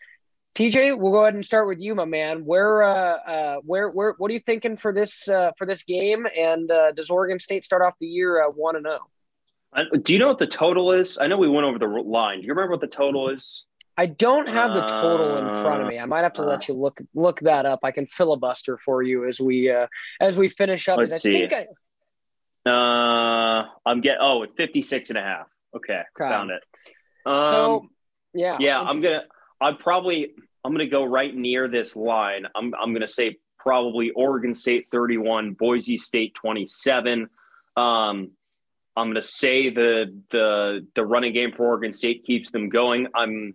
tj 0.56 0.98
we'll 0.98 1.12
go 1.12 1.22
ahead 1.22 1.34
and 1.34 1.44
start 1.44 1.68
with 1.68 1.80
you 1.80 1.94
my 1.94 2.04
man. 2.04 2.44
Where 2.44 2.82
uh, 2.82 3.16
uh 3.16 3.56
where 3.62 3.90
where 3.90 4.14
what 4.18 4.30
are 4.30 4.34
you 4.34 4.40
thinking 4.40 4.76
for 4.76 4.92
this 4.92 5.28
uh, 5.28 5.52
for 5.58 5.66
this 5.66 5.84
game? 5.84 6.26
And 6.36 6.70
uh, 6.70 6.92
does 6.92 7.10
oregon 7.10 7.38
state 7.38 7.64
start 7.64 7.82
off 7.82 7.94
the 8.00 8.06
year 8.06 8.42
1 8.48 8.76
and 8.76 8.86
0 8.86 8.98
do 10.02 10.12
you 10.12 10.18
know 10.18 10.26
what 10.26 10.38
the 10.38 10.48
total 10.48 10.90
is? 10.90 11.18
I 11.18 11.28
know 11.28 11.38
we 11.38 11.48
went 11.48 11.64
over 11.64 11.78
the 11.78 11.86
line. 11.86 12.40
Do 12.40 12.46
you 12.46 12.52
remember 12.52 12.72
what 12.72 12.80
the 12.80 12.88
total 12.88 13.28
is 13.28 13.66
I 13.96 14.06
don't 14.06 14.48
have 14.48 14.72
the 14.72 14.82
total 14.82 15.36
in 15.36 15.62
front 15.62 15.82
of 15.82 15.88
me. 15.88 15.98
I 15.98 16.06
might 16.06 16.22
have 16.22 16.32
to 16.34 16.42
uh, 16.42 16.46
let 16.46 16.68
you 16.68 16.74
look 16.74 17.00
look 17.14 17.40
that 17.40 17.66
up. 17.66 17.80
I 17.82 17.90
can 17.90 18.06
filibuster 18.06 18.78
for 18.78 19.02
you 19.02 19.28
as 19.28 19.40
we 19.40 19.70
uh, 19.70 19.86
as 20.20 20.38
we 20.38 20.48
finish 20.48 20.88
up. 20.88 20.98
Let's 20.98 21.22
see. 21.22 21.48
I, 22.66 22.70
uh, 22.70 23.66
I'm 23.84 24.00
get 24.00 24.18
oh 24.20 24.46
56 24.56 25.10
and 25.10 25.18
a 25.18 25.22
half. 25.22 25.46
Okay, 25.74 26.02
okay. 26.20 26.30
found 26.30 26.50
it. 26.50 26.62
Um, 27.26 27.52
so, 27.52 27.86
yeah, 28.34 28.56
yeah. 28.60 28.80
I'm 28.80 29.00
gonna. 29.00 29.22
I'm 29.60 29.76
probably. 29.76 30.32
I'm 30.64 30.72
gonna 30.72 30.86
go 30.86 31.04
right 31.04 31.34
near 31.34 31.68
this 31.68 31.96
line. 31.96 32.46
I'm. 32.54 32.72
I'm 32.80 32.92
gonna 32.92 33.06
say 33.06 33.38
probably 33.58 34.10
Oregon 34.10 34.54
State 34.54 34.86
31, 34.90 35.52
Boise 35.52 35.98
State 35.98 36.34
27. 36.34 37.28
Um, 37.76 38.30
I'm 38.96 39.06
going 39.06 39.14
to 39.14 39.22
say 39.22 39.70
the 39.70 40.20
the 40.30 40.86
the 40.94 41.04
running 41.04 41.32
game 41.32 41.52
for 41.56 41.66
Oregon 41.66 41.92
State 41.92 42.24
keeps 42.26 42.50
them 42.50 42.68
going. 42.68 43.06
I'm 43.14 43.54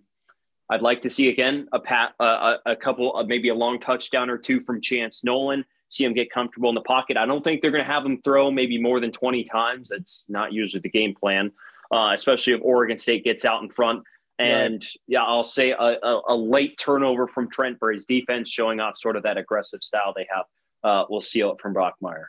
I'd 0.69 0.81
like 0.81 1.01
to 1.03 1.09
see 1.09 1.29
again 1.29 1.67
a 1.73 1.79
pat 1.79 2.13
a, 2.19 2.55
a 2.65 2.75
couple 2.75 3.15
of 3.15 3.27
maybe 3.27 3.49
a 3.49 3.55
long 3.55 3.79
touchdown 3.79 4.29
or 4.29 4.37
two 4.37 4.61
from 4.61 4.81
Chance 4.81 5.23
Nolan. 5.23 5.63
See 5.89 6.03
him 6.03 6.13
get 6.13 6.31
comfortable 6.31 6.69
in 6.69 6.75
the 6.75 6.81
pocket. 6.81 7.17
I 7.17 7.25
don't 7.25 7.43
think 7.43 7.61
they're 7.61 7.71
going 7.71 7.83
to 7.83 7.91
have 7.91 8.05
him 8.05 8.19
throw 8.23 8.49
maybe 8.49 8.81
more 8.81 8.99
than 8.99 9.11
20 9.11 9.43
times. 9.43 9.89
That's 9.89 10.25
not 10.27 10.51
usually 10.51 10.81
the 10.81 10.89
game 10.89 11.13
plan, 11.13 11.51
uh, 11.91 12.09
especially 12.13 12.53
if 12.53 12.61
Oregon 12.63 12.97
State 12.97 13.23
gets 13.23 13.45
out 13.45 13.61
in 13.61 13.69
front. 13.69 14.03
And 14.39 14.73
right. 14.73 14.87
yeah, 15.07 15.23
I'll 15.23 15.43
say 15.43 15.71
a, 15.71 15.77
a, 15.77 16.21
a, 16.29 16.35
late 16.35 16.77
turnover 16.77 17.27
from 17.27 17.49
Trent 17.49 17.77
for 17.79 17.91
his 17.91 18.05
defense, 18.05 18.49
showing 18.49 18.79
off 18.79 18.97
sort 18.97 19.15
of 19.15 19.23
that 19.23 19.37
aggressive 19.37 19.81
style 19.83 20.11
they 20.13 20.27
have. 20.33 20.45
Uh, 20.83 21.03
will 21.09 21.21
seal 21.21 21.51
it 21.51 21.59
from 21.59 21.73
Bachmeier. 21.73 22.25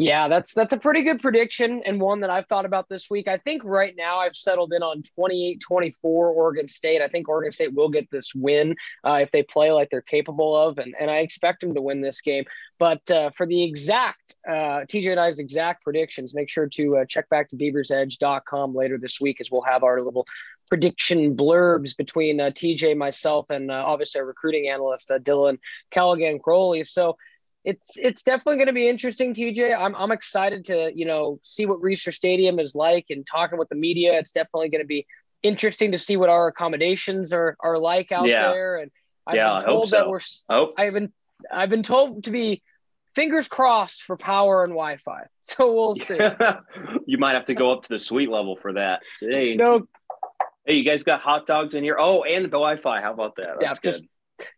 Yeah, 0.00 0.28
that's 0.28 0.54
that's 0.54 0.72
a 0.72 0.78
pretty 0.78 1.02
good 1.02 1.20
prediction 1.20 1.82
and 1.84 2.00
one 2.00 2.20
that 2.20 2.30
I've 2.30 2.46
thought 2.46 2.64
about 2.64 2.88
this 2.88 3.10
week. 3.10 3.26
I 3.26 3.36
think 3.36 3.64
right 3.64 3.92
now 3.96 4.18
I've 4.18 4.36
settled 4.36 4.72
in 4.72 4.80
on 4.80 5.02
28-24 5.18 5.96
Oregon 6.04 6.68
State. 6.68 7.02
I 7.02 7.08
think 7.08 7.28
Oregon 7.28 7.50
State 7.50 7.74
will 7.74 7.88
get 7.88 8.08
this 8.12 8.32
win 8.32 8.76
uh, 9.04 9.14
if 9.14 9.32
they 9.32 9.42
play 9.42 9.72
like 9.72 9.90
they're 9.90 10.00
capable 10.00 10.56
of, 10.56 10.78
and, 10.78 10.94
and 11.00 11.10
I 11.10 11.16
expect 11.16 11.62
them 11.62 11.74
to 11.74 11.82
win 11.82 12.00
this 12.00 12.20
game. 12.20 12.44
But 12.78 13.10
uh, 13.10 13.30
for 13.30 13.44
the 13.44 13.64
exact 13.64 14.36
uh, 14.48 14.86
TJ 14.86 15.10
and 15.10 15.20
I's 15.20 15.40
exact 15.40 15.82
predictions, 15.82 16.32
make 16.32 16.48
sure 16.48 16.68
to 16.68 16.98
uh, 16.98 17.04
check 17.04 17.28
back 17.28 17.48
to 17.48 17.56
beaversedge.com 17.56 18.76
later 18.76 18.98
this 18.98 19.20
week 19.20 19.40
as 19.40 19.50
we'll 19.50 19.62
have 19.62 19.82
our 19.82 20.00
little 20.00 20.28
prediction 20.68 21.36
blurbs 21.36 21.96
between 21.96 22.40
uh, 22.40 22.50
TJ, 22.50 22.96
myself, 22.96 23.50
and 23.50 23.72
uh, 23.72 23.82
obviously 23.84 24.20
our 24.20 24.26
recruiting 24.28 24.68
analyst 24.68 25.10
Dylan 25.24 25.58
Callaghan 25.90 26.38
Crowley. 26.38 26.84
So 26.84 27.16
it's 27.68 27.98
it's 27.98 28.22
definitely 28.22 28.56
going 28.56 28.68
to 28.68 28.72
be 28.72 28.88
interesting, 28.88 29.34
TJ. 29.34 29.78
I'm 29.78 29.94
I'm 29.94 30.10
excited 30.10 30.64
to 30.66 30.90
you 30.94 31.04
know 31.04 31.38
see 31.42 31.66
what 31.66 31.82
Reser 31.82 32.14
Stadium 32.14 32.58
is 32.58 32.74
like 32.74 33.06
and 33.10 33.26
talking 33.26 33.58
with 33.58 33.68
the 33.68 33.74
media. 33.74 34.18
It's 34.18 34.32
definitely 34.32 34.70
going 34.70 34.82
to 34.82 34.86
be 34.86 35.06
interesting 35.42 35.92
to 35.92 35.98
see 35.98 36.16
what 36.16 36.30
our 36.30 36.48
accommodations 36.48 37.34
are 37.34 37.56
are 37.60 37.78
like 37.78 38.10
out 38.10 38.26
yeah. 38.26 38.50
there. 38.50 38.76
And 38.76 38.90
I've 39.26 39.36
yeah, 39.36 39.58
been 39.58 39.66
told 39.66 39.90
that 39.90 40.08
we're 40.08 40.20
hope. 40.48 40.76
I've 40.78 40.94
been 40.94 41.12
I've 41.52 41.68
been 41.68 41.82
told 41.82 42.24
to 42.24 42.30
be 42.30 42.62
fingers 43.14 43.48
crossed 43.48 44.02
for 44.02 44.16
power 44.16 44.64
and 44.64 44.72
Wi-Fi. 44.72 45.24
So 45.42 45.72
we'll 45.72 45.94
see. 45.96 46.18
you 47.06 47.16
might 47.16 47.32
have 47.32 47.46
to 47.46 47.54
go 47.54 47.72
up 47.72 47.82
to 47.84 47.88
the 47.88 47.98
suite 47.98 48.30
level 48.30 48.56
for 48.56 48.74
that. 48.74 49.00
Hey, 49.18 49.54
no. 49.56 49.88
Hey, 50.66 50.74
you 50.74 50.84
guys 50.84 51.04
got 51.04 51.22
hot 51.22 51.46
dogs 51.46 51.74
in 51.74 51.82
here? 51.82 51.96
Oh, 51.98 52.22
and 52.22 52.44
the 52.44 52.48
Wi-Fi. 52.48 53.00
How 53.00 53.14
about 53.14 53.36
that? 53.36 53.56
That's 53.58 53.80
yeah, 53.82 53.92
good. 53.92 54.08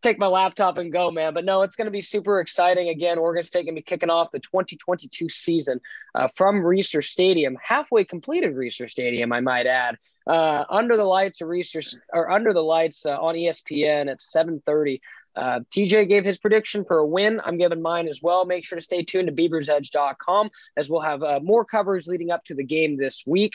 Take 0.03 0.19
my 0.19 0.27
laptop 0.27 0.79
and 0.79 0.93
go, 0.93 1.11
man. 1.11 1.35
But 1.35 1.45
no, 1.45 1.63
it's 1.63 1.77
going 1.77 1.87
to 1.87 1.93
be 1.93 2.03
super 2.03 2.41
exciting. 2.41 2.89
Again, 2.89 3.19
Oregon 3.19 3.45
State 3.45 3.65
going 3.65 3.75
to 3.75 3.81
be 3.81 3.85
kicking 3.85 4.11
off 4.11 4.31
the 4.31 4.41
2022 4.41 5.29
season 5.29 5.81
uh, 6.15 6.29
from 6.35 6.57
Reser 6.57 7.05
Stadium, 7.05 7.57
halfway 7.63 8.05
completed 8.05 8.55
Reser 8.55 8.89
Stadium, 8.89 9.33
I 9.33 9.41
might 9.41 9.67
add. 9.67 9.97
Uh, 10.27 10.65
under 10.69 10.97
the 10.97 11.05
lights 11.05 11.41
of 11.41 11.49
Reser, 11.49 11.99
or 12.13 12.31
under 12.31 12.53
the 12.53 12.63
lights 12.63 13.07
uh, 13.07 13.19
on 13.19 13.35
ESPN 13.35 14.11
at 14.11 14.21
7:30. 14.21 15.01
Uh, 15.35 15.61
TJ 15.71 16.09
gave 16.09 16.25
his 16.25 16.39
prediction 16.39 16.85
for 16.85 16.99
a 16.99 17.07
win. 17.07 17.41
I'm 17.45 17.57
giving 17.57 17.81
mine 17.81 18.09
as 18.09 18.21
well. 18.23 18.45
Make 18.45 18.65
sure 18.65 18.77
to 18.77 18.85
stay 18.85 19.03
tuned 19.05 19.29
to 19.29 19.35
beaversedge.com 19.35 20.51
as 20.77 20.91
we'll 20.91 21.01
have 21.01 21.23
uh, 21.23 21.41
more 21.43 21.65
coverage 21.65 22.07
leading 22.07 22.31
up 22.31 22.45
to 22.47 22.55
the 22.55 22.65
game 22.65 22.97
this 22.97 23.25
week. 23.27 23.55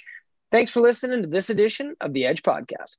Thanks 0.52 0.72
for 0.72 0.82
listening 0.82 1.22
to 1.22 1.28
this 1.28 1.50
edition 1.50 1.96
of 2.00 2.14
the 2.14 2.26
Edge 2.26 2.44
Podcast. 2.44 2.98